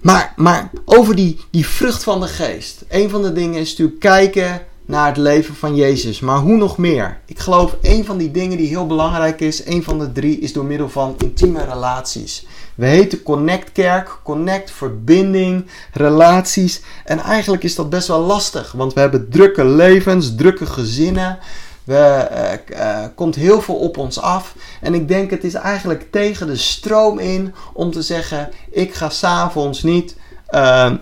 Maar, 0.03 0.33
maar 0.37 0.71
over 0.85 1.17
die, 1.17 1.41
die 1.51 1.67
vrucht 1.67 2.03
van 2.03 2.21
de 2.21 2.27
geest. 2.27 2.85
Een 2.89 3.11
van 3.11 3.23
de 3.23 3.33
dingen 3.33 3.61
is 3.61 3.71
natuurlijk 3.71 4.01
kijken 4.01 4.63
naar 4.87 5.07
het 5.07 5.17
leven 5.17 5.55
van 5.55 5.77
Jezus. 5.77 6.21
Maar 6.21 6.39
hoe 6.39 6.57
nog 6.57 6.79
meer? 6.79 7.21
Ik 7.27 7.39
geloof 7.39 7.77
een 7.83 8.05
van 8.05 8.17
die 8.17 8.31
dingen 8.31 8.57
die 8.57 8.69
heel 8.69 8.87
belangrijk 8.87 9.41
is, 9.41 9.67
een 9.67 9.83
van 9.83 9.99
de 9.99 10.13
drie, 10.13 10.39
is 10.39 10.53
door 10.53 10.65
middel 10.65 10.89
van 10.89 11.15
intieme 11.19 11.65
relaties. 11.65 12.47
We 12.75 12.87
heten 12.87 13.23
Connect 13.23 13.73
Kerk, 13.73 14.19
Connect, 14.23 14.71
verbinding, 14.71 15.67
relaties. 15.93 16.83
En 17.05 17.19
eigenlijk 17.19 17.63
is 17.63 17.75
dat 17.75 17.91
best 17.91 18.09
wel 18.09 18.21
lastig, 18.21 18.73
want 18.73 18.95
we 18.95 19.01
hebben 19.01 19.31
drukke 19.31 19.65
levens, 19.65 20.35
drukke 20.35 20.67
gezinnen. 20.67 21.39
We, 21.85 22.29
uh, 22.71 23.05
komt 23.15 23.35
heel 23.35 23.63
veel 23.63 23.75
op 23.75 23.97
ons 23.97 24.21
af. 24.21 24.55
En 24.81 24.95
ik 24.95 25.09
denk 25.09 25.31
het 25.31 25.45
is 25.45 25.55
eigenlijk 25.55 26.11
tegen 26.11 26.47
de 26.47 26.57
stroom 26.57 27.19
in 27.19 27.55
om 27.73 27.91
te 27.91 28.03
zeggen: 28.03 28.51
ik 28.71 28.95
ga 28.95 29.09
s'avonds 29.09 29.83
niet 29.83 30.17
uh, 30.55 30.93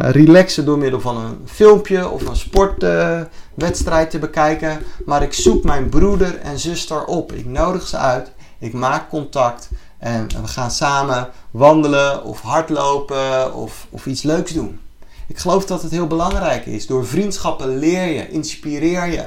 relaxen 0.00 0.64
door 0.64 0.78
middel 0.78 1.00
van 1.00 1.16
een 1.16 1.38
filmpje 1.44 2.08
of 2.08 2.26
een 2.26 2.36
sportwedstrijd 2.36 4.10
te 4.10 4.18
bekijken. 4.18 4.82
Maar 5.04 5.22
ik 5.22 5.32
zoek 5.32 5.64
mijn 5.64 5.88
broeder 5.88 6.38
en 6.38 6.58
zuster 6.58 7.04
op. 7.04 7.32
Ik 7.32 7.46
nodig 7.46 7.86
ze 7.86 7.96
uit. 7.96 8.30
Ik 8.58 8.72
maak 8.72 9.08
contact. 9.08 9.68
En 9.98 10.28
we 10.42 10.48
gaan 10.48 10.70
samen 10.70 11.28
wandelen 11.50 12.24
of 12.24 12.40
hardlopen 12.40 13.54
of, 13.54 13.86
of 13.90 14.06
iets 14.06 14.22
leuks 14.22 14.52
doen. 14.52 14.80
Ik 15.26 15.38
geloof 15.38 15.66
dat 15.66 15.82
het 15.82 15.90
heel 15.90 16.06
belangrijk 16.06 16.66
is. 16.66 16.86
Door 16.86 17.06
vriendschappen 17.06 17.78
leer 17.78 18.06
je, 18.06 18.30
inspireer 18.30 19.06
je. 19.06 19.24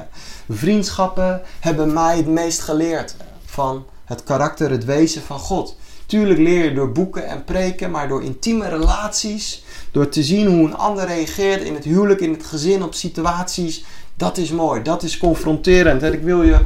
Vriendschappen 0.48 1.42
hebben 1.60 1.92
mij 1.92 2.16
het 2.16 2.26
meest 2.26 2.60
geleerd 2.60 3.16
van 3.44 3.86
het 4.04 4.24
karakter, 4.24 4.70
het 4.70 4.84
wezen 4.84 5.22
van 5.22 5.38
God. 5.38 5.76
Tuurlijk 6.06 6.38
leer 6.38 6.64
je 6.64 6.74
door 6.74 6.92
boeken 6.92 7.26
en 7.26 7.44
preken, 7.44 7.90
maar 7.90 8.08
door 8.08 8.22
intieme 8.22 8.68
relaties, 8.68 9.64
door 9.92 10.08
te 10.08 10.22
zien 10.22 10.46
hoe 10.46 10.66
een 10.66 10.76
ander 10.76 11.06
reageert 11.06 11.62
in 11.62 11.74
het 11.74 11.84
huwelijk, 11.84 12.20
in 12.20 12.32
het 12.32 12.44
gezin, 12.44 12.82
op 12.82 12.94
situaties, 12.94 13.84
dat 14.14 14.38
is 14.38 14.50
mooi, 14.50 14.82
dat 14.82 15.02
is 15.02 15.18
confronterend. 15.18 16.02
En 16.02 16.12
ik 16.12 16.22
wil 16.22 16.42
je 16.42 16.58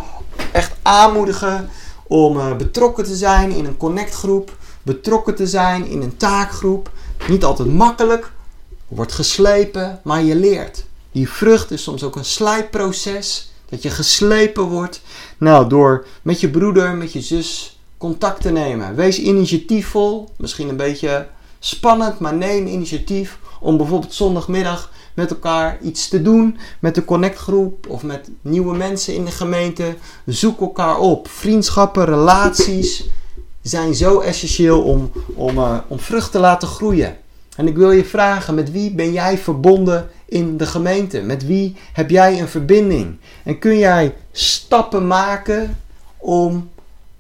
echt 0.53 0.73
aanmoedigen 0.83 1.69
om 2.07 2.37
uh, 2.37 2.57
betrokken 2.57 3.05
te 3.05 3.17
zijn 3.17 3.51
in 3.51 3.65
een 3.65 3.77
connectgroep, 3.77 4.57
betrokken 4.83 5.35
te 5.35 5.47
zijn 5.47 5.87
in 5.87 6.03
een 6.03 6.17
taakgroep. 6.17 6.91
Niet 7.29 7.45
altijd 7.45 7.73
makkelijk, 7.73 8.33
wordt 8.95 9.13
geslepen, 9.13 10.01
maar 10.03 10.23
je 10.23 10.37
leert. 10.37 10.85
Die 11.13 11.29
vrucht 11.29 11.71
is 11.71 11.83
soms 11.83 12.03
ook 12.03 12.17
een 12.17 12.25
slijpproces. 12.25 13.53
Dat 13.69 13.83
je 13.83 13.91
geslepen 13.91 14.63
wordt. 14.63 15.01
Nou, 15.39 15.69
door 15.69 16.07
met 16.23 16.41
je 16.41 16.51
broeder, 16.51 16.95
met 16.95 17.13
je 17.13 17.21
zus 17.21 17.79
contact 17.99 18.41
te 18.41 18.51
nemen. 18.51 18.95
Wees 18.95 19.19
initiatiefvol. 19.19 20.29
Misschien 20.37 20.69
een 20.69 20.77
beetje 20.77 21.27
spannend, 21.59 22.19
maar 22.19 22.35
neem 22.35 22.67
initiatief 22.67 23.39
om 23.61 23.77
bijvoorbeeld 23.77 24.15
zondagmiddag 24.15 24.93
met 25.15 25.31
elkaar 25.31 25.79
iets 25.83 26.09
te 26.09 26.23
doen. 26.23 26.59
Met 26.81 26.95
de 26.95 27.05
connectgroep 27.05 27.89
of 27.89 28.03
met 28.03 28.31
nieuwe 28.41 28.77
mensen 28.77 29.15
in 29.15 29.25
de 29.25 29.31
gemeente. 29.31 29.97
Zoek 30.27 30.61
elkaar 30.61 30.99
op. 30.99 31.29
Vriendschappen, 31.29 32.05
relaties 32.05 33.05
zijn 33.63 33.95
zo 33.95 34.21
essentieel 34.21 34.83
om, 34.83 35.11
om, 35.35 35.59
uh, 35.59 35.79
om 35.89 35.99
vrucht 35.99 36.33
te 36.33 36.39
laten 36.39 36.69
groeien. 36.69 37.17
En 37.57 37.67
ik 37.67 37.77
wil 37.77 37.91
je 37.91 38.05
vragen, 38.05 38.55
met 38.55 38.71
wie 38.71 38.91
ben 38.91 39.13
jij 39.13 39.39
verbonden 39.39 40.11
in 40.25 40.57
de 40.57 40.67
gemeente? 40.67 41.21
Met 41.21 41.47
wie 41.47 41.77
heb 41.93 42.11
jij 42.11 42.41
een 42.41 42.49
verbinding? 42.49 43.19
En 43.43 43.59
kun 43.59 43.79
jij 43.79 44.15
stappen 44.33 45.07
maken 45.07 45.79
om 46.17 46.71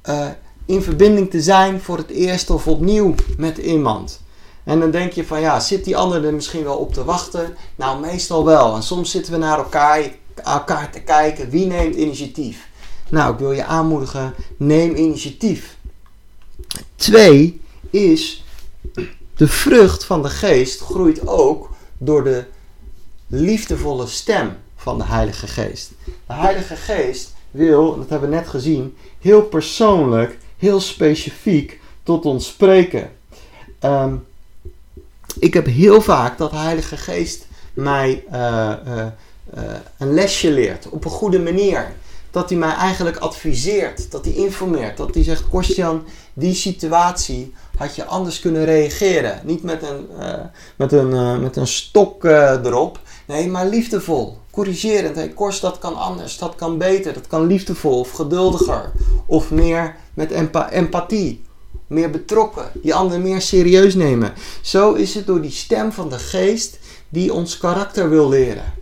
uh, 0.08 0.26
in 0.66 0.82
verbinding 0.82 1.30
te 1.30 1.42
zijn 1.42 1.80
voor 1.80 1.96
het 1.96 2.10
eerst 2.10 2.50
of 2.50 2.66
opnieuw 2.66 3.14
met 3.36 3.58
iemand? 3.58 4.22
En 4.64 4.80
dan 4.80 4.90
denk 4.90 5.12
je 5.12 5.24
van 5.24 5.40
ja, 5.40 5.60
zit 5.60 5.84
die 5.84 5.96
ander 5.96 6.24
er 6.24 6.34
misschien 6.34 6.64
wel 6.64 6.76
op 6.76 6.92
te 6.92 7.04
wachten? 7.04 7.56
Nou, 7.76 8.00
meestal 8.00 8.44
wel. 8.44 8.74
En 8.74 8.82
soms 8.82 9.10
zitten 9.10 9.32
we 9.32 9.38
naar 9.38 9.58
elkaar, 9.58 10.10
elkaar 10.34 10.90
te 10.90 11.00
kijken. 11.00 11.50
Wie 11.50 11.66
neemt 11.66 11.94
initiatief? 11.94 12.68
Nou, 13.08 13.32
ik 13.32 13.38
wil 13.38 13.52
je 13.52 13.64
aanmoedigen, 13.64 14.34
neem 14.56 14.94
initiatief. 14.94 15.76
Twee 16.96 17.60
is, 17.90 18.43
de 19.36 19.48
vrucht 19.48 20.04
van 20.04 20.22
de 20.22 20.28
geest 20.28 20.80
groeit 20.80 21.26
ook 21.26 21.70
door 21.98 22.24
de 22.24 22.44
liefdevolle 23.26 24.06
stem 24.06 24.56
van 24.76 24.98
de 24.98 25.04
Heilige 25.04 25.46
Geest. 25.46 25.90
De 26.04 26.32
Heilige 26.32 26.76
Geest 26.76 27.34
wil, 27.50 27.96
dat 27.96 28.08
hebben 28.08 28.30
we 28.30 28.34
net 28.36 28.48
gezien, 28.48 28.96
heel 29.20 29.42
persoonlijk, 29.42 30.38
heel 30.56 30.80
specifiek 30.80 31.80
tot 32.02 32.24
ons 32.24 32.46
spreken. 32.46 33.10
Um, 33.84 34.26
ik 35.38 35.54
heb 35.54 35.66
heel 35.66 36.02
vaak 36.02 36.38
dat 36.38 36.50
de 36.50 36.56
Heilige 36.56 36.96
Geest 36.96 37.46
mij 37.72 38.24
uh, 38.32 38.72
uh, 38.86 39.06
uh, 39.56 39.62
een 39.98 40.14
lesje 40.14 40.50
leert 40.50 40.88
op 40.88 41.04
een 41.04 41.10
goede 41.10 41.38
manier. 41.38 41.92
Dat 42.30 42.48
hij 42.48 42.58
mij 42.58 42.74
eigenlijk 42.74 43.16
adviseert, 43.16 44.10
dat 44.10 44.24
hij 44.24 44.34
informeert, 44.34 44.96
dat 44.96 45.14
hij 45.14 45.24
zegt: 45.24 45.48
Kostjan, 45.48 46.04
die 46.32 46.54
situatie 46.54 47.54
had 47.76 47.96
je 47.96 48.04
anders 48.04 48.40
kunnen 48.40 48.64
reageren. 48.64 49.40
Niet 49.44 49.62
met 49.62 49.82
een, 49.82 50.06
met 50.76 50.92
een, 50.92 51.40
met 51.42 51.56
een 51.56 51.66
stok 51.66 52.24
erop, 52.24 52.98
nee, 53.26 53.48
maar 53.48 53.66
liefdevol, 53.66 54.38
corrigerend. 54.50 55.16
Hey, 55.16 55.28
Kors, 55.28 55.60
dat 55.60 55.78
kan 55.78 55.96
anders, 55.96 56.38
dat 56.38 56.54
kan 56.54 56.78
beter, 56.78 57.12
dat 57.12 57.26
kan 57.26 57.46
liefdevol 57.46 57.98
of 57.98 58.10
geduldiger 58.10 58.92
of 59.26 59.50
meer 59.50 59.96
met 60.14 60.32
empa 60.32 60.70
empathie 60.70 61.42
meer 61.86 62.10
betrokken, 62.10 62.70
die 62.82 62.94
ander 62.94 63.20
meer 63.20 63.40
serieus 63.40 63.94
nemen. 63.94 64.32
Zo 64.60 64.92
is 64.92 65.14
het 65.14 65.26
door 65.26 65.40
die 65.40 65.50
stem 65.50 65.92
van 65.92 66.08
de 66.08 66.18
geest 66.18 66.78
die 67.08 67.32
ons 67.32 67.58
karakter 67.58 68.10
wil 68.10 68.28
leren. 68.28 68.72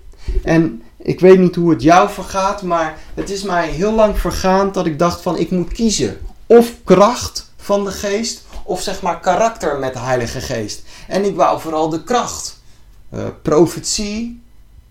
En 0.42 0.82
ik 0.96 1.20
weet 1.20 1.38
niet 1.38 1.54
hoe 1.54 1.70
het 1.70 1.82
jou 1.82 2.10
vergaat, 2.10 2.62
maar 2.62 2.98
het 3.14 3.30
is 3.30 3.42
mij 3.42 3.68
heel 3.68 3.92
lang 3.92 4.18
vergaan 4.18 4.72
dat 4.72 4.86
ik 4.86 4.98
dacht 4.98 5.20
van 5.22 5.38
ik 5.38 5.50
moet 5.50 5.72
kiezen. 5.72 6.18
Of 6.46 6.72
kracht 6.84 7.52
van 7.56 7.84
de 7.84 7.90
geest, 7.90 8.44
of 8.64 8.82
zeg 8.82 9.02
maar 9.02 9.20
karakter 9.20 9.78
met 9.78 9.92
de 9.92 9.98
Heilige 9.98 10.40
Geest. 10.40 10.82
En 11.08 11.24
ik 11.24 11.36
wou 11.36 11.60
vooral 11.60 11.88
de 11.88 12.04
kracht. 12.04 12.60
Uh, 13.14 13.26
profetie, 13.42 14.41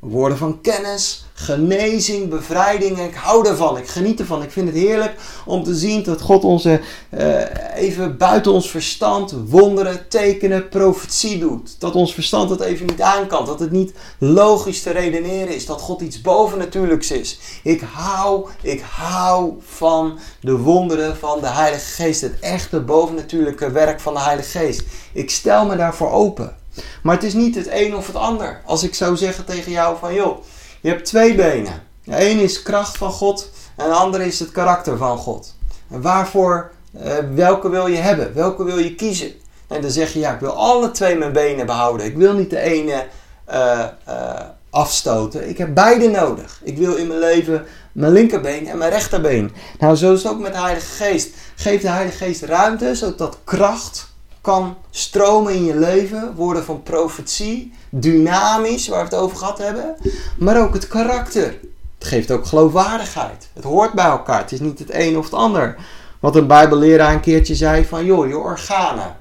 woorden 0.02 0.38
van 0.38 0.62
kennis, 0.62 1.26
genezing, 1.34 2.30
bevrijding. 2.30 3.00
ik 3.00 3.16
hou 3.16 3.48
ervan. 3.48 3.78
Ik 3.78 3.88
geniet 3.88 4.20
ervan. 4.20 4.44
Ik 4.44 4.52
vind 4.52 4.68
het 4.68 4.78
heerlijk 4.78 5.16
om 5.46 5.64
te 5.64 5.76
zien 5.76 6.04
dat 6.04 6.22
God 6.22 6.44
onze 6.44 6.82
uh, 7.10 7.76
even 7.76 8.18
buiten 8.18 8.52
ons 8.52 8.70
verstand 8.70 9.36
wonderen, 9.48 10.08
tekenen, 10.08 10.70
profetie 10.70 11.40
doet. 11.40 11.76
Dat 11.80 11.96
ons 11.96 12.14
verstand 12.14 12.50
het 12.50 12.60
even 12.60 12.86
niet 12.86 13.02
aan 13.02 13.28
kan. 13.28 13.46
Dat 13.46 13.60
het 13.60 13.72
niet 13.72 13.94
logisch 14.18 14.82
te 14.82 14.92
redeneren 14.92 15.56
is. 15.56 15.66
Dat 15.66 15.82
God 15.82 16.02
iets 16.02 16.22
bovennatuurlijks 16.22 17.12
is. 17.12 17.40
Ik 17.64 17.82
hou, 17.94 18.48
ik 18.62 18.84
hou 18.92 19.54
van 19.60 20.20
de 20.40 20.58
wonderen 20.58 21.18
van 21.18 21.40
de 21.40 21.50
Heilige 21.50 21.86
Geest. 21.86 22.22
Het 22.22 22.40
echte 22.40 22.80
bovennatuurlijke 22.80 23.72
werk 23.72 24.00
van 24.00 24.14
de 24.14 24.22
Heilige 24.22 24.58
Geest. 24.58 24.84
Ik 25.14 25.30
stel 25.30 25.66
me 25.66 25.76
daarvoor 25.76 26.12
open. 26.12 26.61
Maar 27.04 27.16
het 27.16 27.24
is 27.24 27.34
niet 27.34 27.56
het 27.56 27.68
een 27.72 27.96
of 27.96 28.08
het 28.08 28.16
ander. 28.16 28.62
Als 28.66 28.84
ik 28.84 28.96
zou 28.96 29.18
zeggen 29.18 29.46
tegen 29.46 29.72
jou 29.72 29.98
van 30.00 30.14
joh, 30.14 30.44
je 30.82 30.90
hebt 30.90 31.06
twee 31.06 31.36
benen. 31.36 31.84
De 32.04 32.30
een 32.30 32.40
is 32.40 32.62
kracht 32.62 32.98
van 32.98 33.12
God 33.12 33.50
en 33.76 33.90
de 33.90 33.96
andere 33.96 34.26
is 34.26 34.40
het 34.40 34.52
karakter 34.52 34.98
van 34.98 35.18
God. 35.18 35.56
En 35.90 36.02
waarvoor, 36.02 36.72
uh, 37.04 37.14
welke 37.34 37.70
wil 37.70 37.88
je 37.88 37.98
hebben? 37.98 38.34
Welke 38.34 38.64
wil 38.64 38.78
je 38.78 38.96
kiezen? 38.96 39.32
En 39.68 39.82
dan 39.82 39.92
zeg 39.92 40.14
je 40.14 40.20
ja, 40.20 40.34
ik 40.34 40.40
wil 40.40 40.54
alle 40.54 40.92
twee 40.92 41.16
mijn 41.16 41.32
benen 41.32 41.66
behouden. 41.66 42.06
Ik 42.06 42.18
wil 42.18 42.34
niet 42.34 42.50
de 42.50 42.60
ene 42.60 43.06
uh, 43.52 43.86
uh, 44.08 44.40
afstoten. 44.70 45.50
Ik 45.50 45.58
heb 45.58 45.74
beide 45.74 46.10
nodig. 46.10 46.62
Ik 46.64 46.78
wil 46.78 46.96
in 46.96 47.08
mijn 47.08 47.20
leven 47.20 47.66
mijn 47.92 48.12
linkerbeen 48.12 48.68
en 48.68 48.78
mijn 48.78 48.92
rechterbeen. 48.92 49.52
Nou, 49.80 49.96
zo 49.96 50.14
is 50.14 50.24
het 50.24 50.32
ook 50.32 50.40
met 50.40 50.54
de 50.54 50.60
Heilige 50.60 51.04
Geest. 51.04 51.30
Geef 51.56 51.82
de 51.82 51.90
Heilige 51.90 52.18
Geest 52.18 52.42
ruimte, 52.42 52.96
zodat 52.96 53.38
kracht 53.44 54.11
kan 54.42 54.76
stromen 54.90 55.54
in 55.54 55.66
je 55.66 55.76
leven. 55.76 56.34
Woorden 56.36 56.64
van 56.64 56.84
profetie, 56.84 57.74
dynamisch, 57.90 58.88
waar 58.88 59.00
we 59.00 59.16
het 59.16 59.24
over 59.24 59.38
gehad 59.38 59.58
hebben. 59.58 59.96
Maar 60.38 60.62
ook 60.62 60.74
het 60.74 60.88
karakter. 60.88 61.60
Het 61.98 62.08
geeft 62.08 62.32
ook 62.32 62.46
geloofwaardigheid. 62.46 63.50
Het 63.54 63.64
hoort 63.64 63.94
bij 63.94 64.06
elkaar. 64.06 64.42
Het 64.42 64.52
is 64.52 64.60
niet 64.60 64.80
het 64.80 64.94
een 64.94 65.18
of 65.18 65.24
het 65.24 65.34
ander. 65.34 65.76
Wat 66.20 66.36
een 66.36 66.48
bijbelleraar 66.48 67.14
een 67.14 67.20
keertje 67.20 67.56
zei 67.56 67.86
van, 67.86 68.06
joh, 68.06 68.28
je 68.28 68.38
organen. 68.38 69.16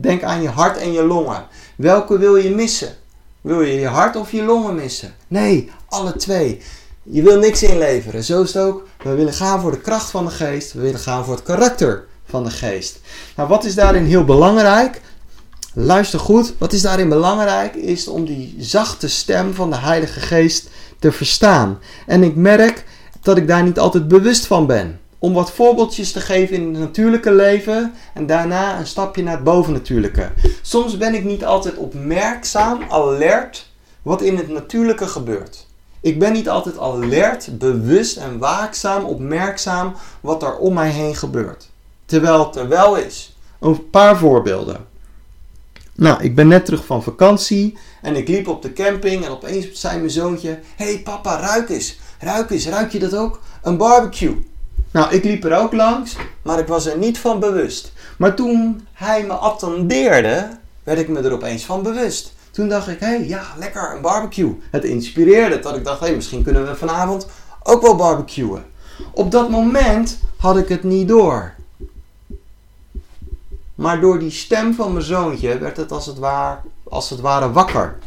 Denk 0.00 0.22
aan 0.22 0.42
je 0.42 0.48
hart 0.48 0.76
en 0.76 0.92
je 0.92 1.02
longen. 1.02 1.46
Welke 1.76 2.18
wil 2.18 2.36
je 2.36 2.50
missen? 2.50 2.96
Wil 3.40 3.62
je 3.62 3.80
je 3.80 3.86
hart 3.86 4.16
of 4.16 4.32
je 4.32 4.42
longen 4.42 4.74
missen? 4.74 5.14
Nee, 5.28 5.70
alle 5.88 6.16
twee. 6.16 6.60
Je 7.02 7.22
wil 7.22 7.38
niks 7.38 7.62
inleveren. 7.62 8.24
Zo 8.24 8.42
is 8.42 8.54
het 8.54 8.62
ook. 8.62 8.86
We 9.02 9.14
willen 9.14 9.32
gaan 9.32 9.60
voor 9.60 9.70
de 9.70 9.80
kracht 9.80 10.10
van 10.10 10.24
de 10.24 10.30
geest. 10.30 10.72
We 10.72 10.80
willen 10.80 11.00
gaan 11.00 11.24
voor 11.24 11.34
het 11.34 11.44
karakter 11.44 12.06
van 12.34 12.44
de 12.44 12.50
geest. 12.50 13.00
Nou, 13.36 13.48
wat 13.48 13.64
is 13.64 13.74
daarin 13.74 14.04
heel 14.04 14.24
belangrijk? 14.24 15.00
Luister 15.74 16.18
goed. 16.18 16.54
Wat 16.58 16.72
is 16.72 16.82
daarin 16.82 17.08
belangrijk? 17.08 17.74
Is 17.74 18.08
om 18.08 18.24
die 18.24 18.54
zachte 18.58 19.08
stem 19.08 19.54
van 19.54 19.70
de 19.70 19.76
Heilige 19.76 20.20
Geest 20.20 20.68
te 20.98 21.12
verstaan. 21.12 21.78
En 22.06 22.22
ik 22.22 22.36
merk 22.36 22.84
dat 23.22 23.36
ik 23.36 23.48
daar 23.48 23.62
niet 23.62 23.78
altijd 23.78 24.08
bewust 24.08 24.46
van 24.46 24.66
ben. 24.66 25.00
Om 25.18 25.32
wat 25.32 25.52
voorbeeldjes 25.52 26.12
te 26.12 26.20
geven 26.20 26.56
in 26.56 26.68
het 26.68 26.78
natuurlijke 26.78 27.32
leven 27.32 27.94
en 28.14 28.26
daarna 28.26 28.78
een 28.78 28.86
stapje 28.86 29.22
naar 29.22 29.34
het 29.34 29.44
bovennatuurlijke. 29.44 30.30
Soms 30.62 30.96
ben 30.96 31.14
ik 31.14 31.24
niet 31.24 31.44
altijd 31.44 31.76
opmerkzaam, 31.76 32.82
alert, 32.88 33.70
wat 34.02 34.22
in 34.22 34.36
het 34.36 34.48
natuurlijke 34.48 35.06
gebeurt. 35.06 35.66
Ik 36.00 36.18
ben 36.18 36.32
niet 36.32 36.48
altijd 36.48 36.78
alert, 36.78 37.58
bewust 37.58 38.16
en 38.16 38.38
waakzaam, 38.38 39.04
opmerkzaam 39.04 39.94
wat 40.20 40.42
er 40.42 40.56
om 40.56 40.74
mij 40.74 40.90
heen 40.90 41.16
gebeurt. 41.16 41.72
Terwijl 42.14 42.46
het 42.46 42.56
er 42.56 42.68
wel 42.68 42.96
is. 42.96 43.36
Een 43.60 43.90
paar 43.90 44.16
voorbeelden. 44.16 44.86
Nou, 45.94 46.22
ik 46.22 46.34
ben 46.34 46.48
net 46.48 46.64
terug 46.64 46.84
van 46.84 47.02
vakantie 47.02 47.78
en 48.02 48.16
ik 48.16 48.28
liep 48.28 48.48
op 48.48 48.62
de 48.62 48.72
camping 48.72 49.24
en 49.24 49.30
opeens 49.30 49.72
zei 49.72 49.98
mijn 49.98 50.10
zoontje: 50.10 50.58
hey 50.76 51.00
papa, 51.04 51.40
ruik 51.40 51.68
eens. 51.68 51.98
Ruik 52.18 52.50
eens, 52.50 52.68
ruik 52.68 52.92
je 52.92 52.98
dat 52.98 53.16
ook? 53.16 53.40
Een 53.62 53.76
barbecue. 53.76 54.46
Nou, 54.90 55.14
ik 55.14 55.24
liep 55.24 55.44
er 55.44 55.58
ook 55.58 55.72
langs, 55.72 56.16
maar 56.42 56.58
ik 56.58 56.66
was 56.66 56.86
er 56.86 56.98
niet 56.98 57.18
van 57.18 57.40
bewust. 57.40 57.92
Maar 58.18 58.34
toen 58.34 58.86
hij 58.92 59.24
me 59.26 59.32
attendeerde, 59.32 60.58
werd 60.82 60.98
ik 60.98 61.08
me 61.08 61.20
er 61.20 61.32
opeens 61.32 61.64
van 61.64 61.82
bewust. 61.82 62.34
Toen 62.50 62.68
dacht 62.68 62.88
ik, 62.88 63.00
hé, 63.00 63.06
hey, 63.06 63.26
ja, 63.26 63.42
lekker, 63.58 63.94
een 63.94 64.02
barbecue. 64.02 64.60
Het 64.70 64.84
inspireerde 64.84 65.58
dat 65.58 65.76
ik 65.76 65.84
dacht, 65.84 66.00
hé, 66.00 66.06
hey, 66.06 66.14
misschien 66.14 66.42
kunnen 66.42 66.66
we 66.66 66.76
vanavond 66.76 67.26
ook 67.62 67.82
wel 67.82 67.96
barbecuen. 67.96 68.64
Op 69.12 69.30
dat 69.30 69.50
moment 69.50 70.18
had 70.36 70.56
ik 70.56 70.68
het 70.68 70.82
niet 70.82 71.08
door. 71.08 71.54
Maar 73.74 74.00
door 74.00 74.18
die 74.18 74.30
stem 74.30 74.74
van 74.74 74.92
mijn 74.92 75.04
zoontje 75.04 75.58
werd 75.58 75.76
het 75.76 75.92
als 75.92 76.06
het, 76.06 76.18
ware, 76.18 76.58
als 76.84 77.10
het 77.10 77.20
ware 77.20 77.52
wakker. 77.52 77.98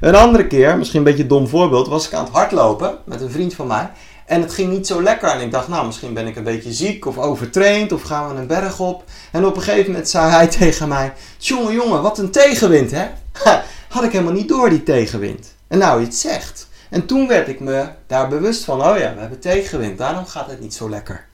Een 0.00 0.14
andere 0.14 0.46
keer, 0.46 0.78
misschien 0.78 0.98
een 0.98 1.04
beetje 1.04 1.22
een 1.22 1.28
dom 1.28 1.48
voorbeeld, 1.48 1.88
was 1.88 2.06
ik 2.06 2.14
aan 2.14 2.24
het 2.24 2.32
hardlopen 2.32 2.98
met 3.04 3.20
een 3.20 3.30
vriend 3.30 3.54
van 3.54 3.66
mij. 3.66 3.90
En 4.26 4.40
het 4.40 4.52
ging 4.52 4.70
niet 4.70 4.86
zo 4.86 5.02
lekker. 5.02 5.28
En 5.28 5.40
ik 5.40 5.50
dacht, 5.50 5.68
nou, 5.68 5.86
misschien 5.86 6.14
ben 6.14 6.26
ik 6.26 6.36
een 6.36 6.44
beetje 6.44 6.72
ziek 6.72 7.06
of 7.06 7.18
overtraind 7.18 7.92
of 7.92 8.02
gaan 8.02 8.28
we 8.28 8.40
een 8.40 8.46
berg 8.46 8.80
op. 8.80 9.04
En 9.32 9.46
op 9.46 9.56
een 9.56 9.62
gegeven 9.62 9.90
moment 9.90 10.08
zei 10.08 10.30
hij 10.30 10.46
tegen 10.58 10.88
mij: 10.88 11.12
Jongen, 11.38 11.72
jongen, 11.72 12.02
wat 12.02 12.18
een 12.18 12.30
tegenwind, 12.30 12.90
hè? 12.90 13.06
Had 13.88 14.04
ik 14.04 14.12
helemaal 14.12 14.32
niet 14.32 14.48
door, 14.48 14.70
die 14.70 14.82
tegenwind. 14.82 15.54
En 15.68 15.78
nou, 15.78 16.00
je 16.00 16.06
het 16.06 16.14
zegt. 16.14 16.68
En 16.90 17.06
toen 17.06 17.28
werd 17.28 17.48
ik 17.48 17.60
me 17.60 17.88
daar 18.06 18.28
bewust 18.28 18.64
van: 18.64 18.80
oh 18.80 18.98
ja, 18.98 19.14
we 19.14 19.20
hebben 19.20 19.40
tegenwind, 19.40 19.98
daarom 19.98 20.26
gaat 20.26 20.50
het 20.50 20.60
niet 20.60 20.74
zo 20.74 20.88
lekker. 20.88 21.26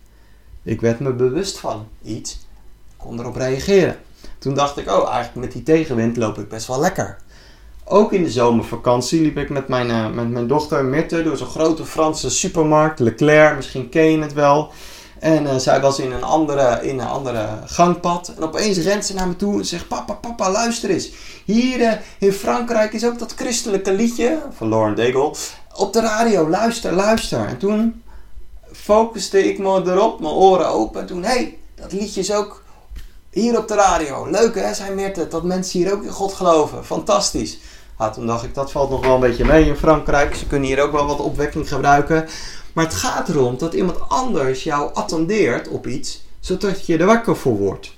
Ik 0.62 0.80
werd 0.80 1.00
me 1.00 1.12
bewust 1.12 1.58
van 1.58 1.88
iets 2.02 2.38
kon 2.98 3.18
erop 3.18 3.36
reageren. 3.36 3.96
Toen 4.38 4.54
dacht 4.54 4.76
ik, 4.76 4.90
oh, 4.90 5.08
eigenlijk 5.08 5.34
met 5.34 5.52
die 5.52 5.62
tegenwind 5.62 6.16
loop 6.16 6.38
ik 6.38 6.48
best 6.48 6.66
wel 6.66 6.80
lekker. 6.80 7.16
Ook 7.84 8.12
in 8.12 8.22
de 8.22 8.30
zomervakantie 8.30 9.20
liep 9.20 9.36
ik 9.36 9.50
met 9.50 9.68
mijn, 9.68 9.88
uh, 9.88 10.10
met 10.10 10.30
mijn 10.30 10.46
dochter 10.46 10.84
Mirte 10.84 11.22
door 11.22 11.36
zo'n 11.36 11.46
grote 11.46 11.84
Franse 11.84 12.30
supermarkt, 12.30 12.98
Leclerc, 12.98 13.56
misschien 13.56 13.88
ken 13.88 14.10
je 14.10 14.18
het 14.18 14.32
wel. 14.32 14.72
En 15.18 15.44
uh, 15.44 15.56
zij 15.56 15.80
was 15.80 15.98
in 15.98 16.12
een, 16.12 16.22
andere, 16.22 16.78
in 16.82 16.98
een 16.98 17.06
andere 17.06 17.48
gangpad. 17.64 18.32
En 18.36 18.42
opeens 18.42 18.78
rent 18.78 19.06
ze 19.06 19.14
naar 19.14 19.28
me 19.28 19.36
toe 19.36 19.58
en 19.58 19.64
zegt: 19.64 19.88
Papa, 19.88 20.12
papa, 20.12 20.50
luister 20.50 20.90
eens. 20.90 21.10
Hier 21.44 21.80
uh, 21.80 21.92
in 22.18 22.32
Frankrijk 22.32 22.92
is 22.92 23.04
ook 23.04 23.18
dat 23.18 23.34
christelijke 23.34 23.92
liedje 23.92 24.42
van 24.50 24.68
Lauren 24.68 24.96
Daigle 24.96 25.34
op 25.74 25.92
de 25.92 26.00
radio. 26.00 26.48
Luister, 26.48 26.92
luister. 26.92 27.46
En 27.46 27.58
toen 27.58 28.02
focuste 28.72 29.48
ik 29.48 29.58
me 29.58 29.82
erop, 29.84 30.20
mijn 30.20 30.34
oren 30.34 30.68
open. 30.68 31.00
En 31.00 31.06
toen, 31.06 31.22
hé, 31.22 31.28
hey, 31.28 31.58
dat 31.74 31.92
liedje 31.92 32.20
is 32.20 32.32
ook 32.32 32.62
hier 33.40 33.58
op 33.58 33.68
de 33.68 33.74
radio. 33.74 34.30
Leuk 34.30 34.54
hè, 34.54 34.74
zei 34.74 34.94
Meerte, 34.94 35.28
dat 35.28 35.42
mensen 35.42 35.80
hier 35.80 35.92
ook 35.92 36.02
in 36.02 36.10
God 36.10 36.32
geloven. 36.32 36.84
Fantastisch. 36.84 37.58
Ah, 37.96 38.12
toen 38.12 38.26
dacht 38.26 38.44
ik, 38.44 38.54
dat 38.54 38.72
valt 38.72 38.90
nog 38.90 39.04
wel 39.04 39.14
een 39.14 39.20
beetje 39.20 39.44
mee 39.44 39.64
in 39.64 39.76
Frankrijk. 39.76 40.34
Ze 40.34 40.46
kunnen 40.46 40.68
hier 40.68 40.82
ook 40.82 40.92
wel 40.92 41.06
wat 41.06 41.20
opwekking 41.20 41.68
gebruiken. 41.68 42.28
Maar 42.72 42.84
het 42.84 42.94
gaat 42.94 43.28
erom 43.28 43.58
dat 43.58 43.74
iemand 43.74 44.08
anders 44.08 44.62
jou 44.62 44.94
attendeert 44.94 45.68
op 45.68 45.86
iets, 45.86 46.22
zodat 46.40 46.86
je 46.86 46.98
er 46.98 47.06
wakker 47.06 47.36
voor 47.36 47.56
wordt. 47.56 47.96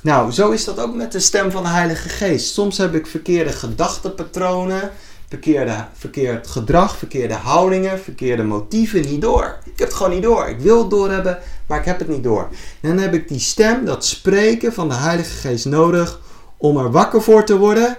Nou, 0.00 0.32
zo 0.32 0.50
is 0.50 0.64
dat 0.64 0.80
ook 0.80 0.94
met 0.94 1.12
de 1.12 1.20
stem 1.20 1.50
van 1.50 1.62
de 1.62 1.68
Heilige 1.68 2.08
Geest. 2.08 2.54
Soms 2.54 2.78
heb 2.78 2.94
ik 2.94 3.06
verkeerde 3.06 3.52
gedachtenpatronen, 3.52 4.90
verkeerde, 5.34 5.84
verkeerd 5.92 6.46
gedrag, 6.46 6.96
verkeerde 6.96 7.34
houdingen, 7.34 8.00
verkeerde 8.00 8.42
motieven 8.42 9.00
niet 9.00 9.20
door. 9.20 9.58
Ik 9.64 9.78
heb 9.78 9.88
het 9.88 9.96
gewoon 9.96 10.12
niet 10.12 10.22
door. 10.22 10.48
Ik 10.48 10.58
wil 10.58 10.78
het 10.78 10.90
doorhebben, 10.90 11.38
maar 11.66 11.78
ik 11.78 11.84
heb 11.84 11.98
het 11.98 12.08
niet 12.08 12.22
door. 12.22 12.48
Dan 12.80 12.98
heb 12.98 13.14
ik 13.14 13.28
die 13.28 13.38
stem, 13.38 13.84
dat 13.84 14.04
spreken 14.04 14.72
van 14.72 14.88
de 14.88 14.94
Heilige 14.94 15.30
Geest 15.30 15.64
nodig 15.64 16.20
om 16.56 16.76
er 16.76 16.90
wakker 16.90 17.22
voor 17.22 17.44
te 17.44 17.56
worden 17.56 17.96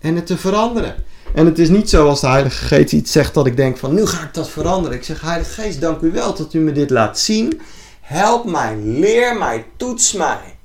en 0.00 0.16
het 0.16 0.26
te 0.26 0.36
veranderen. 0.36 0.94
En 1.34 1.46
het 1.46 1.58
is 1.58 1.68
niet 1.68 1.90
zo 1.90 2.08
als 2.08 2.20
de 2.20 2.26
Heilige 2.26 2.64
Geest 2.64 2.92
iets 2.92 3.12
zegt 3.12 3.34
dat 3.34 3.46
ik 3.46 3.56
denk 3.56 3.76
van 3.76 3.94
nu 3.94 4.06
ga 4.06 4.22
ik 4.22 4.34
dat 4.34 4.48
veranderen. 4.48 4.96
Ik 4.96 5.04
zeg 5.04 5.20
Heilige 5.20 5.60
Geest, 5.60 5.80
dank 5.80 6.00
u 6.00 6.12
wel 6.12 6.34
dat 6.34 6.54
u 6.54 6.58
me 6.58 6.72
dit 6.72 6.90
laat 6.90 7.18
zien. 7.18 7.60
Help 8.00 8.44
mij, 8.44 8.76
leer 8.76 9.36
mij, 9.36 9.66
toets 9.76 10.12
mij 10.12 10.56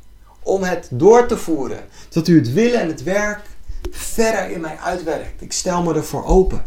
om 0.43 0.63
het 0.63 0.87
door 0.91 1.25
te 1.25 1.37
voeren. 1.37 1.79
Dat 2.09 2.27
u 2.27 2.37
het 2.37 2.53
willen 2.53 2.79
en 2.79 2.87
het 2.87 3.03
werk 3.03 3.39
verder 3.93 4.49
in 4.49 4.61
mij 4.61 4.77
uitwerkt. 4.83 5.41
Ik 5.41 5.51
stel 5.51 5.83
me 5.83 5.93
ervoor 5.93 6.25
open. 6.25 6.65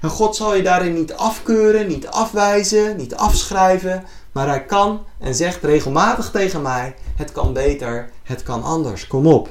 En 0.00 0.08
God 0.08 0.36
zal 0.36 0.54
je 0.54 0.62
daarin 0.62 0.94
niet 0.94 1.12
afkeuren, 1.12 1.86
niet 1.86 2.06
afwijzen, 2.06 2.96
niet 2.96 3.14
afschrijven. 3.14 4.04
Maar 4.32 4.48
hij 4.48 4.64
kan 4.64 5.04
en 5.18 5.34
zegt 5.34 5.64
regelmatig 5.64 6.30
tegen 6.30 6.62
mij: 6.62 6.94
het 7.16 7.32
kan 7.32 7.52
beter, 7.52 8.10
het 8.22 8.42
kan 8.42 8.62
anders. 8.62 9.06
Kom 9.06 9.26
op. 9.26 9.48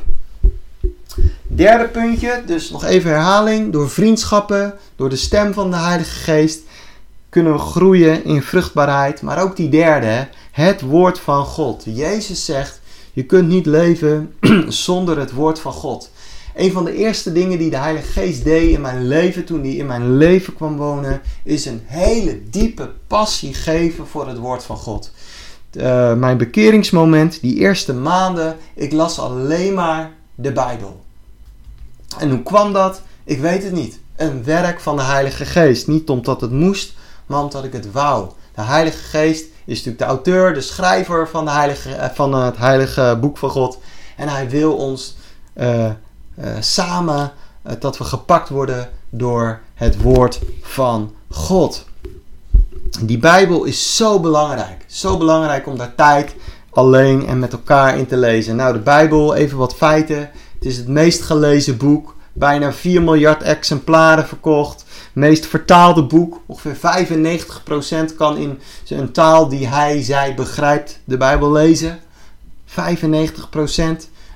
Derde 1.44 1.88
puntje, 1.88 2.44
dus 2.46 2.70
nog 2.70 2.84
even 2.84 3.12
herhaling. 3.12 3.72
Door 3.72 3.90
vriendschappen, 3.90 4.74
door 4.96 5.10
de 5.10 5.16
stem 5.16 5.54
van 5.54 5.72
de 5.72 5.78
Heilige 5.78 6.20
Geest 6.20 6.62
kunnen 7.30 7.54
we 7.54 7.60
groeien 7.60 8.24
in 8.24 8.42
vruchtbaarheid. 8.42 9.22
Maar 9.22 9.42
ook 9.42 9.56
die 9.56 9.70
derde, 9.70 10.28
het 10.52 10.82
woord 10.82 11.20
van 11.20 11.46
God. 11.46 11.84
Jezus 11.86 12.46
zegt: 12.46 12.82
je 13.14 13.24
kunt 13.24 13.48
niet 13.48 13.66
leven 13.66 14.34
zonder 14.86 15.20
het 15.20 15.32
woord 15.32 15.60
van 15.60 15.74
God. 15.74 16.12
Een 16.58 16.72
van 16.72 16.86
de 16.86 16.96
eerste 16.96 17.32
dingen 17.32 17.58
die 17.58 17.70
de 17.70 17.78
Heilige 17.78 18.12
Geest 18.12 18.44
deed 18.44 18.70
in 18.70 18.82
mijn 18.82 19.08
leven, 19.08 19.46
toen 19.46 19.62
hij 19.62 19.72
in 19.72 19.86
mijn 19.86 20.18
leven 20.18 20.54
kwam 20.54 20.78
wonen, 20.78 21.22
is 21.44 21.66
een 21.66 21.82
hele 21.86 22.50
diepe 22.50 22.92
passie 23.08 23.54
geven 23.54 24.08
voor 24.08 24.28
het 24.28 24.38
woord 24.38 24.64
van 24.64 24.78
God. 24.78 25.12
Uh, 25.72 26.14
mijn 26.14 26.38
bekeringsmoment, 26.38 27.42
die 27.42 27.56
eerste 27.56 27.94
maanden, 27.94 28.56
ik 28.74 28.92
las 28.92 29.20
alleen 29.20 29.74
maar 29.74 30.12
de 30.36 30.52
Bijbel. 30.52 31.02
En 32.18 32.30
hoe 32.30 32.44
kwam 32.44 32.74
dat? 32.74 33.02
Ik 33.24 33.40
weet 33.40 33.64
het 33.64 33.74
niet. 33.74 34.00
Een 34.16 34.44
werk 34.44 34.80
van 34.80 34.96
de 34.96 35.04
Heilige 35.04 35.46
Geest. 35.46 35.88
Niet 35.88 36.10
omdat 36.10 36.42
het 36.42 36.52
moest, 36.52 36.94
maar 37.26 37.42
omdat 37.42 37.64
ik 37.64 37.74
het 37.74 37.92
wou. 37.92 38.30
De 38.56 38.62
Heilige 38.62 39.04
Geest 39.04 39.46
is 39.66 39.78
natuurlijk 39.78 40.00
de 40.00 40.06
auteur, 40.06 40.54
de 40.54 40.62
schrijver 40.62 41.28
van, 41.30 41.46
de 41.46 41.52
heilige, 41.52 41.94
eh, 41.94 42.10
van 42.14 42.34
het 42.34 42.58
Heilige 42.58 43.18
Boek 43.22 43.38
van 43.38 43.50
God. 43.50 43.80
En 44.16 44.28
hij 44.28 44.50
wil 44.50 44.76
ons 44.76 45.18
uh, 45.58 45.90
samen 46.60 47.32
uh, 47.68 47.74
dat 47.80 47.98
we 47.98 48.04
gepakt 48.04 48.50
worden 48.50 48.90
door 49.10 49.60
het 49.74 50.02
woord 50.02 50.40
van 50.62 51.14
God. 51.30 51.86
Die 53.02 53.18
Bijbel 53.18 53.64
is 53.64 53.96
zo 53.96 54.20
belangrijk. 54.20 54.86
Zo 54.88 55.18
belangrijk 55.18 55.68
om 55.68 55.78
daar 55.78 55.96
tijd 55.96 56.36
alleen 56.70 57.28
en 57.28 57.40
met 57.40 57.52
elkaar 57.52 57.98
in 57.98 58.08
te 58.08 58.18
lezen. 58.18 58.56
Nou, 58.56 58.74
de 58.74 58.80
Bijbel, 58.80 59.36
even 59.36 59.58
wat 59.58 59.76
feiten. 59.76 60.20
Het 60.54 60.66
is 60.66 60.78
het 60.78 60.88
meest 60.88 61.22
gelezen 61.22 61.78
boek. 61.78 62.16
Bijna 62.34 62.74
4 62.74 63.02
miljard 63.02 63.42
exemplaren 63.42 64.28
verkocht. 64.28 64.86
Meest 65.14 65.46
vertaalde 65.46 66.04
boek. 66.04 66.42
Ongeveer 66.46 66.76
95% 68.12 68.16
kan 68.18 68.38
in 68.38 68.60
een 68.88 69.12
taal 69.12 69.48
die 69.48 69.68
hij, 69.68 70.02
zij 70.02 70.34
begrijpt 70.36 71.00
de 71.04 71.18
Bijbel 71.18 71.52
lezen. 71.52 72.00
95%. 72.66 72.74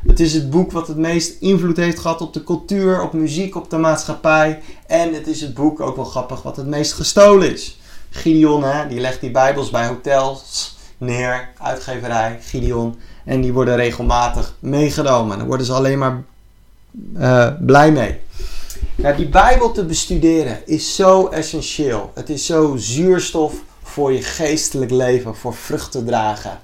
Het 0.08 0.20
is 0.20 0.34
het 0.34 0.50
boek 0.50 0.72
wat 0.72 0.88
het 0.88 0.98
meest 0.98 1.42
invloed 1.42 1.78
heeft 1.78 2.00
gehad 2.00 2.22
op 2.22 2.34
de 2.34 2.44
cultuur, 2.44 3.02
op 3.02 3.14
muziek, 3.14 3.56
op 3.56 3.70
de 3.70 3.78
maatschappij. 3.78 4.62
En 4.88 5.14
het 5.14 5.28
is 5.28 5.42
het 5.42 5.54
boek, 5.54 5.80
ook 5.80 5.96
wel 5.96 6.06
grappig, 6.06 6.42
wat 6.42 6.56
het 6.56 6.68
meest 6.68 6.94
gestolen 6.94 7.52
is. 7.52 7.80
Gideon, 8.10 8.64
hè, 8.64 8.88
die 8.88 9.00
legt 9.00 9.22
die 9.22 9.32
bijbels 9.32 9.70
bij 9.70 9.88
hotels 9.88 10.78
neer, 10.98 11.50
uitgeverij, 11.58 12.40
Gideon. 12.42 13.00
En 13.26 13.42
die 13.42 13.54
worden 13.54 13.76
regelmatig 13.76 14.56
meegenomen. 14.60 15.38
Daar 15.38 15.48
worden 15.48 15.66
ze 15.66 15.74
alleen 15.74 15.98
maar 15.98 16.24
uh, 17.18 17.48
blij 17.60 17.92
mee. 17.92 18.20
Nou, 18.96 19.16
die 19.16 19.30
Bijbel 19.30 19.72
te 19.72 19.86
bestuderen 19.86 20.68
is 20.68 20.96
zo 20.96 21.28
essentieel. 21.28 22.12
Het 22.14 22.30
is 22.30 22.46
zo 22.46 22.76
zuurstof 22.78 23.54
voor 23.84 24.12
je 24.12 24.22
geestelijk 24.22 24.92
leven, 24.92 25.36
voor 25.36 25.54
vrucht 25.54 25.92
te 25.92 26.04
dragen. 26.04 26.60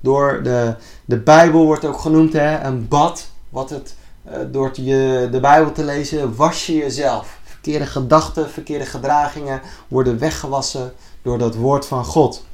Door 0.00 0.40
de, 0.42 0.74
de 1.12 1.18
Bijbel 1.18 1.64
wordt 1.64 1.84
ook 1.84 1.98
genoemd 1.98 2.32
hè, 2.32 2.60
een 2.60 2.88
bad. 2.88 3.28
Wat 3.48 3.70
het, 3.70 3.94
uh, 4.28 4.32
door 4.50 4.70
je, 4.74 5.28
de 5.30 5.40
Bijbel 5.40 5.72
te 5.72 5.84
lezen 5.84 6.36
was 6.36 6.66
je 6.66 6.76
jezelf. 6.76 7.38
Verkeerde 7.44 7.86
gedachten, 7.86 8.50
verkeerde 8.50 8.86
gedragingen 8.86 9.60
worden 9.88 10.18
weggewassen 10.18 10.92
door 11.22 11.38
dat 11.38 11.54
woord 11.54 11.86
van 11.86 12.04
God. 12.04 12.44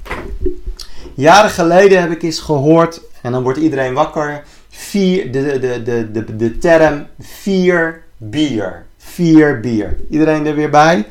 Jaren 1.15 1.51
geleden 1.51 2.01
heb 2.01 2.11
ik 2.11 2.23
eens 2.23 2.39
gehoord, 2.39 3.01
en 3.23 3.33
dan 3.33 3.43
wordt 3.43 3.59
iedereen 3.59 3.95
wakker, 3.95 4.45
vier, 4.69 5.33
de, 5.33 5.59
de, 5.59 5.83
de, 5.83 6.11
de, 6.11 6.37
de 6.37 6.59
term 6.59 7.07
vier 7.21 8.03
bier. 8.17 8.87
Vier 8.97 9.61
bier. 9.61 9.97
Iedereen 10.11 10.47
er 10.47 10.55
weer 10.55 10.71
bij? 10.71 11.07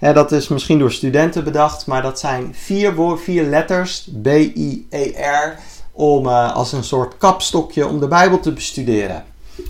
Ja, 0.00 0.12
dat 0.12 0.32
is 0.32 0.48
misschien 0.48 0.78
door 0.78 0.92
studenten 0.92 1.44
bedacht, 1.44 1.86
maar 1.86 2.02
dat 2.02 2.18
zijn 2.18 2.54
vier, 2.54 2.94
woord, 2.94 3.20
vier 3.20 3.44
letters, 3.44 4.08
B-I-E-R, 4.22 5.58
om 5.98 6.26
uh, 6.26 6.54
als 6.54 6.72
een 6.72 6.84
soort 6.84 7.16
kapstokje 7.18 7.86
om 7.86 8.00
de 8.00 8.08
Bijbel 8.08 8.40
te 8.40 8.52
bestuderen. 8.52 9.24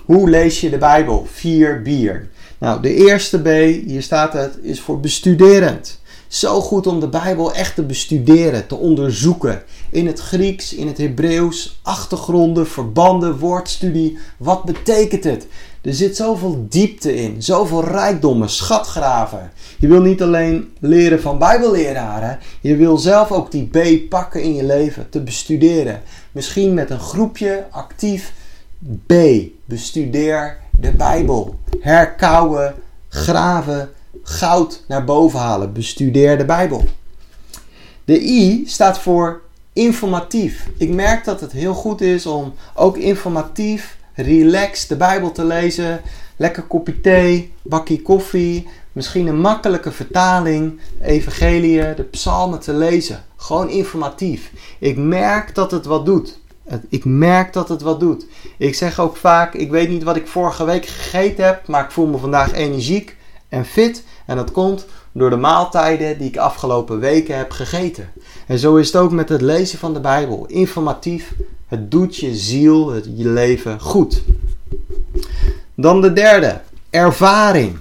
Hoe 0.04 0.30
lees 0.30 0.60
je 0.60 0.70
de 0.70 0.78
Bijbel? 0.78 1.26
Vier 1.32 1.82
bier. 1.82 2.28
Nou, 2.58 2.82
de 2.82 2.94
eerste 2.94 3.40
B, 3.40 3.46
hier 3.86 4.02
staat 4.02 4.32
het, 4.32 4.58
is 4.62 4.80
voor 4.80 5.00
bestuderend. 5.00 5.97
Zo 6.28 6.60
goed 6.60 6.86
om 6.86 7.00
de 7.00 7.08
Bijbel 7.08 7.54
echt 7.54 7.74
te 7.74 7.82
bestuderen, 7.82 8.66
te 8.66 8.76
onderzoeken. 8.76 9.62
In 9.90 10.06
het 10.06 10.20
Grieks, 10.20 10.74
in 10.74 10.86
het 10.86 10.98
Hebreeuws, 10.98 11.80
achtergronden, 11.82 12.66
verbanden, 12.66 13.38
woordstudie. 13.38 14.18
Wat 14.36 14.64
betekent 14.64 15.24
het? 15.24 15.46
Er 15.82 15.94
zit 15.94 16.16
zoveel 16.16 16.66
diepte 16.68 17.14
in, 17.14 17.42
zoveel 17.42 17.84
rijkdommen, 17.84 18.50
schatgraven. 18.50 19.50
Je 19.78 19.88
wil 19.88 20.00
niet 20.00 20.22
alleen 20.22 20.72
leren 20.80 21.20
van 21.20 21.38
Bijbelleraren, 21.38 22.38
je 22.60 22.76
wil 22.76 22.98
zelf 22.98 23.32
ook 23.32 23.50
die 23.50 23.66
B 23.66 24.08
pakken 24.08 24.42
in 24.42 24.54
je 24.54 24.64
leven, 24.64 25.08
te 25.10 25.20
bestuderen. 25.20 26.02
Misschien 26.32 26.74
met 26.74 26.90
een 26.90 27.00
groepje 27.00 27.66
actief 27.70 28.32
B. 29.06 29.12
Bestudeer 29.64 30.58
de 30.80 30.92
Bijbel. 30.92 31.58
Herkauwen, 31.80 32.74
graven, 33.08 33.90
goud 34.22 34.84
naar 34.88 35.04
boven 35.04 35.38
halen. 35.38 35.72
Bestudeer 35.72 36.38
de 36.38 36.44
Bijbel. 36.44 36.84
De 38.04 38.20
I 38.20 38.62
staat 38.66 38.98
voor 38.98 39.40
informatief. 39.72 40.68
Ik 40.78 40.90
merk 40.90 41.24
dat 41.24 41.40
het 41.40 41.52
heel 41.52 41.74
goed 41.74 42.00
is 42.00 42.26
om 42.26 42.54
ook 42.74 42.96
informatief, 42.96 43.96
relaxed 44.14 44.88
de 44.88 44.96
Bijbel 44.96 45.32
te 45.32 45.44
lezen. 45.44 46.00
Lekker 46.36 46.62
kopje 46.62 47.00
thee, 47.00 47.52
bakje 47.62 48.02
koffie, 48.02 48.68
misschien 48.92 49.26
een 49.26 49.40
makkelijke 49.40 49.92
vertaling, 49.92 50.80
evangelie, 51.02 51.94
de 51.94 52.02
psalmen 52.10 52.60
te 52.60 52.72
lezen. 52.72 53.24
Gewoon 53.36 53.68
informatief. 53.68 54.52
Ik 54.78 54.96
merk 54.96 55.54
dat 55.54 55.70
het 55.70 55.84
wat 55.84 56.06
doet. 56.06 56.38
Ik 56.88 57.04
merk 57.04 57.52
dat 57.52 57.68
het 57.68 57.82
wat 57.82 58.00
doet. 58.00 58.26
Ik 58.58 58.74
zeg 58.74 59.00
ook 59.00 59.16
vaak, 59.16 59.54
ik 59.54 59.70
weet 59.70 59.88
niet 59.88 60.02
wat 60.02 60.16
ik 60.16 60.26
vorige 60.26 60.64
week 60.64 60.86
gegeten 60.86 61.44
heb, 61.44 61.66
maar 61.66 61.84
ik 61.84 61.90
voel 61.90 62.06
me 62.06 62.18
vandaag 62.18 62.52
energiek 62.52 63.16
en 63.48 63.64
fit. 63.64 64.04
En 64.26 64.36
dat 64.36 64.52
komt 64.52 64.86
door 65.12 65.30
de 65.30 65.36
maaltijden 65.36 66.18
die 66.18 66.28
ik 66.28 66.36
afgelopen 66.36 67.00
weken 67.00 67.36
heb 67.36 67.50
gegeten. 67.50 68.10
En 68.46 68.58
zo 68.58 68.76
is 68.76 68.86
het 68.86 68.96
ook 68.96 69.10
met 69.10 69.28
het 69.28 69.40
lezen 69.40 69.78
van 69.78 69.94
de 69.94 70.00
Bijbel. 70.00 70.46
Informatief, 70.46 71.34
het 71.66 71.90
doet 71.90 72.16
je 72.16 72.36
ziel, 72.36 72.90
het, 72.90 73.08
je 73.14 73.28
leven 73.28 73.80
goed. 73.80 74.22
Dan 75.74 76.00
de 76.00 76.12
derde, 76.12 76.60
ervaring. 76.90 77.76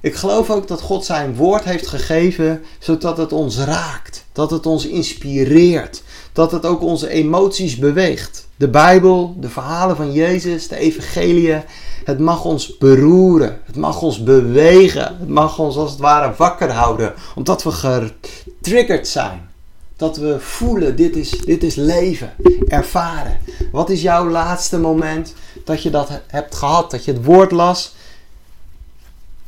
Ik 0.00 0.14
geloof 0.14 0.50
ook 0.50 0.68
dat 0.68 0.80
God 0.80 1.04
zijn 1.04 1.34
woord 1.34 1.64
heeft 1.64 1.86
gegeven 1.86 2.62
zodat 2.78 3.16
het 3.16 3.32
ons 3.32 3.58
raakt, 3.58 4.24
dat 4.32 4.50
het 4.50 4.66
ons 4.66 4.86
inspireert, 4.86 6.02
dat 6.32 6.52
het 6.52 6.66
ook 6.66 6.82
onze 6.82 7.08
emoties 7.08 7.76
beweegt. 7.76 8.46
De 8.56 8.68
Bijbel, 8.68 9.36
de 9.40 9.48
verhalen 9.48 9.96
van 9.96 10.12
Jezus, 10.12 10.68
de 10.68 10.76
evangeliën, 10.76 11.62
het 12.08 12.18
mag 12.18 12.44
ons 12.44 12.78
beroeren, 12.78 13.60
het 13.64 13.76
mag 13.76 14.02
ons 14.02 14.22
bewegen, 14.22 15.16
het 15.18 15.28
mag 15.28 15.58
ons 15.58 15.76
als 15.76 15.90
het 15.90 16.00
ware 16.00 16.34
wakker 16.36 16.72
houden, 16.72 17.14
omdat 17.34 17.62
we 17.62 17.70
getriggerd 17.72 19.08
zijn. 19.08 19.50
Dat 19.96 20.16
we 20.16 20.40
voelen, 20.40 20.96
dit 20.96 21.16
is, 21.16 21.30
dit 21.30 21.62
is 21.62 21.74
leven, 21.74 22.32
ervaren. 22.68 23.38
Wat 23.72 23.90
is 23.90 24.02
jouw 24.02 24.28
laatste 24.28 24.78
moment 24.78 25.34
dat 25.64 25.82
je 25.82 25.90
dat 25.90 26.20
hebt 26.26 26.54
gehad, 26.54 26.90
dat 26.90 27.04
je 27.04 27.12
het 27.12 27.24
woord 27.24 27.50
las 27.50 27.94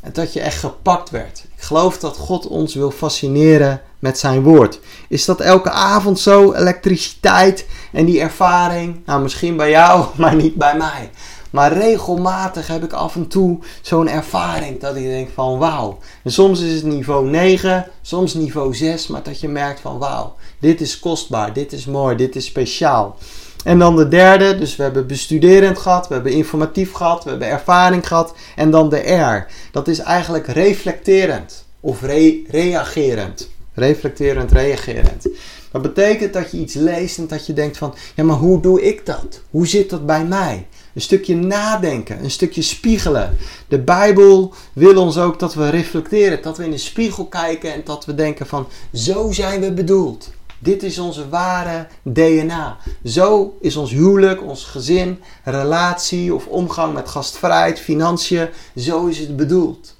en 0.00 0.12
dat 0.12 0.32
je 0.32 0.40
echt 0.40 0.58
gepakt 0.58 1.10
werd? 1.10 1.44
Ik 1.56 1.62
geloof 1.62 1.98
dat 1.98 2.16
God 2.16 2.46
ons 2.46 2.74
wil 2.74 2.90
fascineren 2.90 3.80
met 3.98 4.18
zijn 4.18 4.42
woord. 4.42 4.80
Is 5.08 5.24
dat 5.24 5.40
elke 5.40 5.70
avond 5.70 6.20
zo? 6.20 6.52
Elektriciteit 6.52 7.66
en 7.92 8.04
die 8.04 8.20
ervaring? 8.20 9.00
Nou, 9.06 9.22
misschien 9.22 9.56
bij 9.56 9.70
jou, 9.70 10.04
maar 10.16 10.34
niet 10.34 10.54
bij 10.54 10.76
mij. 10.76 11.10
Maar 11.50 11.72
regelmatig 11.72 12.66
heb 12.66 12.84
ik 12.84 12.92
af 12.92 13.14
en 13.14 13.28
toe 13.28 13.58
zo'n 13.80 14.08
ervaring 14.08 14.80
dat 14.80 14.96
ik 14.96 15.04
denk 15.04 15.28
van 15.34 15.58
wauw. 15.58 15.98
En 16.22 16.32
soms 16.32 16.60
is 16.60 16.74
het 16.74 16.84
niveau 16.84 17.28
9, 17.28 17.86
soms 18.02 18.34
niveau 18.34 18.74
6, 18.74 19.06
maar 19.06 19.22
dat 19.22 19.40
je 19.40 19.48
merkt 19.48 19.80
van 19.80 19.98
wauw, 19.98 20.34
dit 20.58 20.80
is 20.80 20.98
kostbaar, 20.98 21.52
dit 21.52 21.72
is 21.72 21.86
mooi, 21.86 22.16
dit 22.16 22.36
is 22.36 22.44
speciaal. 22.44 23.16
En 23.64 23.78
dan 23.78 23.96
de 23.96 24.08
derde, 24.08 24.58
dus 24.58 24.76
we 24.76 24.82
hebben 24.82 25.06
bestuderend 25.06 25.78
gehad, 25.78 26.08
we 26.08 26.14
hebben 26.14 26.32
informatief 26.32 26.92
gehad, 26.92 27.24
we 27.24 27.30
hebben 27.30 27.48
ervaring 27.48 28.06
gehad. 28.06 28.34
En 28.56 28.70
dan 28.70 28.88
de 28.88 29.12
R, 29.12 29.46
dat 29.72 29.88
is 29.88 29.98
eigenlijk 29.98 30.46
reflecterend 30.46 31.64
of 31.80 32.02
re 32.02 32.42
reagerend. 32.48 33.48
Reflecterend, 33.74 34.52
reagerend. 34.52 35.28
Dat 35.70 35.82
betekent 35.82 36.32
dat 36.32 36.50
je 36.50 36.58
iets 36.58 36.74
leest 36.74 37.18
en 37.18 37.26
dat 37.26 37.46
je 37.46 37.52
denkt 37.52 37.76
van, 37.76 37.94
ja 38.14 38.24
maar 38.24 38.36
hoe 38.36 38.60
doe 38.60 38.82
ik 38.82 39.06
dat? 39.06 39.40
Hoe 39.50 39.66
zit 39.66 39.90
dat 39.90 40.06
bij 40.06 40.24
mij? 40.24 40.66
Een 40.94 41.00
stukje 41.00 41.36
nadenken, 41.36 42.24
een 42.24 42.30
stukje 42.30 42.62
spiegelen. 42.62 43.36
De 43.68 43.78
Bijbel 43.78 44.54
wil 44.72 45.02
ons 45.02 45.18
ook 45.18 45.38
dat 45.38 45.54
we 45.54 45.68
reflecteren, 45.68 46.42
dat 46.42 46.56
we 46.56 46.64
in 46.64 46.70
de 46.70 46.78
spiegel 46.78 47.26
kijken 47.26 47.72
en 47.72 47.82
dat 47.84 48.04
we 48.04 48.14
denken 48.14 48.46
van, 48.46 48.66
zo 48.92 49.32
zijn 49.32 49.60
we 49.60 49.72
bedoeld. 49.72 50.30
Dit 50.58 50.82
is 50.82 50.98
onze 50.98 51.28
ware 51.28 51.86
DNA. 52.02 52.76
Zo 53.04 53.56
is 53.60 53.76
ons 53.76 53.90
huwelijk, 53.90 54.42
ons 54.42 54.64
gezin, 54.64 55.20
relatie 55.44 56.34
of 56.34 56.46
omgang 56.46 56.94
met 56.94 57.08
gastvrijheid, 57.08 57.80
financiën, 57.80 58.48
zo 58.76 59.06
is 59.06 59.18
het 59.18 59.36
bedoeld. 59.36 59.96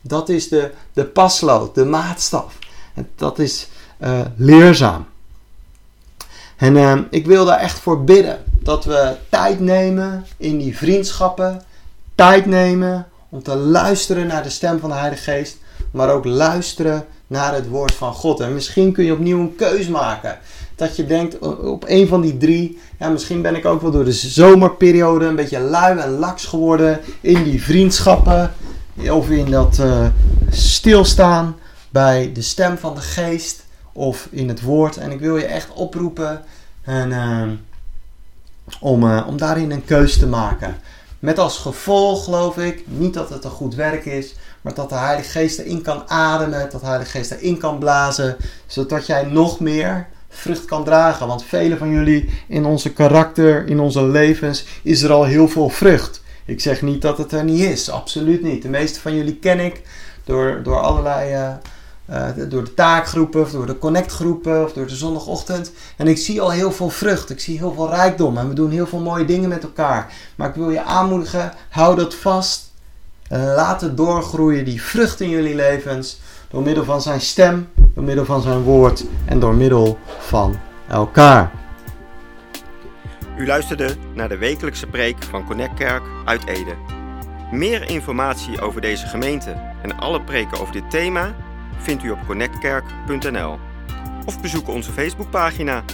Dat 0.00 0.28
is 0.28 0.48
de, 0.48 0.70
de 0.92 1.04
paslood, 1.04 1.74
de 1.74 1.84
maatstaf. 1.84 2.58
En 2.94 3.08
dat 3.16 3.38
is 3.38 3.68
uh, 4.00 4.20
leerzaam. 4.36 5.06
En 6.64 6.76
uh, 6.76 6.98
ik 7.10 7.26
wil 7.26 7.44
daar 7.44 7.58
echt 7.58 7.78
voor 7.78 8.04
bidden. 8.04 8.38
Dat 8.62 8.84
we 8.84 9.14
tijd 9.28 9.60
nemen 9.60 10.26
in 10.36 10.58
die 10.58 10.76
vriendschappen. 10.76 11.62
Tijd 12.14 12.46
nemen 12.46 13.06
om 13.28 13.42
te 13.42 13.56
luisteren 13.56 14.26
naar 14.26 14.42
de 14.42 14.50
stem 14.50 14.78
van 14.78 14.90
de 14.90 14.96
Heilige 14.96 15.22
Geest. 15.22 15.56
Maar 15.90 16.10
ook 16.10 16.24
luisteren 16.24 17.04
naar 17.26 17.54
het 17.54 17.68
woord 17.68 17.94
van 17.94 18.12
God. 18.12 18.40
En 18.40 18.54
misschien 18.54 18.92
kun 18.92 19.04
je 19.04 19.12
opnieuw 19.12 19.40
een 19.40 19.56
keus 19.56 19.88
maken. 19.88 20.38
Dat 20.74 20.96
je 20.96 21.06
denkt 21.06 21.38
op 21.58 21.84
een 21.86 22.08
van 22.08 22.20
die 22.20 22.36
drie. 22.36 22.78
Ja, 22.98 23.08
misschien 23.08 23.42
ben 23.42 23.56
ik 23.56 23.64
ook 23.64 23.80
wel 23.80 23.90
door 23.90 24.04
de 24.04 24.12
zomerperiode 24.12 25.24
een 25.24 25.36
beetje 25.36 25.60
lui 25.60 25.98
en 25.98 26.10
laks 26.10 26.44
geworden. 26.44 27.00
In 27.20 27.42
die 27.42 27.62
vriendschappen. 27.62 28.52
Of 29.10 29.30
in 29.30 29.50
dat 29.50 29.78
uh, 29.80 30.06
stilstaan 30.50 31.56
bij 31.90 32.30
de 32.34 32.42
stem 32.42 32.78
van 32.78 32.94
de 32.94 33.00
geest. 33.00 33.62
Of 33.92 34.28
in 34.30 34.48
het 34.48 34.62
woord. 34.62 34.96
En 34.96 35.10
ik 35.10 35.20
wil 35.20 35.36
je 35.36 35.44
echt 35.44 35.68
oproepen. 35.74 36.42
En, 36.84 37.10
uh, 37.10 37.42
om, 38.80 39.04
uh, 39.04 39.24
om 39.26 39.36
daarin 39.36 39.70
een 39.70 39.84
keus 39.84 40.18
te 40.18 40.26
maken. 40.26 40.76
Met 41.18 41.38
als 41.38 41.58
gevolg, 41.58 42.24
geloof 42.24 42.58
ik, 42.58 42.84
niet 42.86 43.14
dat 43.14 43.28
het 43.28 43.44
een 43.44 43.50
goed 43.50 43.74
werk 43.74 44.04
is, 44.04 44.34
maar 44.60 44.74
dat 44.74 44.88
de 44.88 44.94
Heilige 44.94 45.30
Geest 45.30 45.58
erin 45.58 45.82
kan 45.82 46.08
ademen, 46.08 46.68
dat 46.70 46.80
de 46.80 46.86
Heilige 46.86 47.10
Geest 47.10 47.30
erin 47.30 47.58
kan 47.58 47.78
blazen, 47.78 48.36
zodat 48.66 49.06
jij 49.06 49.24
nog 49.24 49.60
meer 49.60 50.06
vrucht 50.28 50.64
kan 50.64 50.84
dragen. 50.84 51.26
Want 51.26 51.44
velen 51.44 51.78
van 51.78 51.90
jullie 51.90 52.28
in 52.48 52.64
onze 52.64 52.92
karakter, 52.92 53.66
in 53.66 53.80
onze 53.80 54.02
levens, 54.02 54.64
is 54.82 55.02
er 55.02 55.12
al 55.12 55.24
heel 55.24 55.48
veel 55.48 55.68
vrucht. 55.68 56.22
Ik 56.44 56.60
zeg 56.60 56.82
niet 56.82 57.02
dat 57.02 57.18
het 57.18 57.32
er 57.32 57.44
niet 57.44 57.60
is, 57.60 57.90
absoluut 57.90 58.42
niet. 58.42 58.62
De 58.62 58.68
meeste 58.68 59.00
van 59.00 59.16
jullie 59.16 59.36
ken 59.36 59.60
ik 59.60 59.82
door, 60.24 60.60
door 60.62 60.80
allerlei 60.80 61.34
uh, 61.34 61.54
eh, 62.06 62.28
door 62.48 62.64
de 62.64 62.74
taakgroepen, 62.74 63.40
of 63.40 63.50
door 63.50 63.66
de 63.66 63.78
connectgroepen, 63.78 64.64
of 64.64 64.72
door 64.72 64.86
de 64.86 64.96
zondagochtend. 64.96 65.72
En 65.96 66.08
ik 66.08 66.18
zie 66.18 66.40
al 66.40 66.50
heel 66.50 66.72
veel 66.72 66.90
vrucht, 66.90 67.30
ik 67.30 67.40
zie 67.40 67.58
heel 67.58 67.72
veel 67.72 67.88
rijkdom 67.88 68.38
en 68.38 68.48
we 68.48 68.54
doen 68.54 68.70
heel 68.70 68.86
veel 68.86 69.00
mooie 69.00 69.24
dingen 69.24 69.48
met 69.48 69.62
elkaar. 69.62 70.12
Maar 70.34 70.48
ik 70.48 70.54
wil 70.54 70.70
je 70.70 70.82
aanmoedigen, 70.82 71.52
hou 71.68 71.96
dat 71.96 72.14
vast. 72.14 72.72
Laat 73.28 73.80
het 73.80 73.96
doorgroeien, 73.96 74.64
die 74.64 74.82
vrucht 74.82 75.20
in 75.20 75.28
jullie 75.28 75.54
levens, 75.54 76.20
door 76.50 76.62
middel 76.62 76.84
van 76.84 77.02
zijn 77.02 77.20
stem, 77.20 77.68
door 77.94 78.04
middel 78.04 78.24
van 78.24 78.42
zijn 78.42 78.62
woord 78.62 79.04
en 79.24 79.40
door 79.40 79.54
middel 79.54 79.98
van 80.18 80.56
elkaar. 80.88 81.52
U 83.38 83.46
luisterde 83.46 83.96
naar 84.14 84.28
de 84.28 84.36
wekelijkse 84.36 84.86
preek 84.86 85.22
van 85.22 85.46
Connect 85.46 85.74
Kerk 85.74 86.02
uit 86.24 86.46
Ede. 86.46 86.74
Meer 87.50 87.88
informatie 87.90 88.60
over 88.60 88.80
deze 88.80 89.06
gemeente 89.06 89.56
en 89.82 89.98
alle 89.98 90.22
preken 90.22 90.60
over 90.60 90.72
dit 90.72 90.90
thema 90.90 91.34
vindt 91.84 92.02
u 92.02 92.10
op 92.10 92.26
connectkerk.nl 92.26 93.58
of 94.24 94.40
bezoek 94.40 94.68
onze 94.68 94.92
Facebookpagina. 94.92 95.84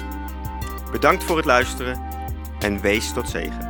Bedankt 0.93 1.25
voor 1.25 1.37
het 1.37 1.47
luisteren 1.47 2.01
en 2.59 2.81
wees 2.81 3.13
tot 3.13 3.29
zegen. 3.29 3.70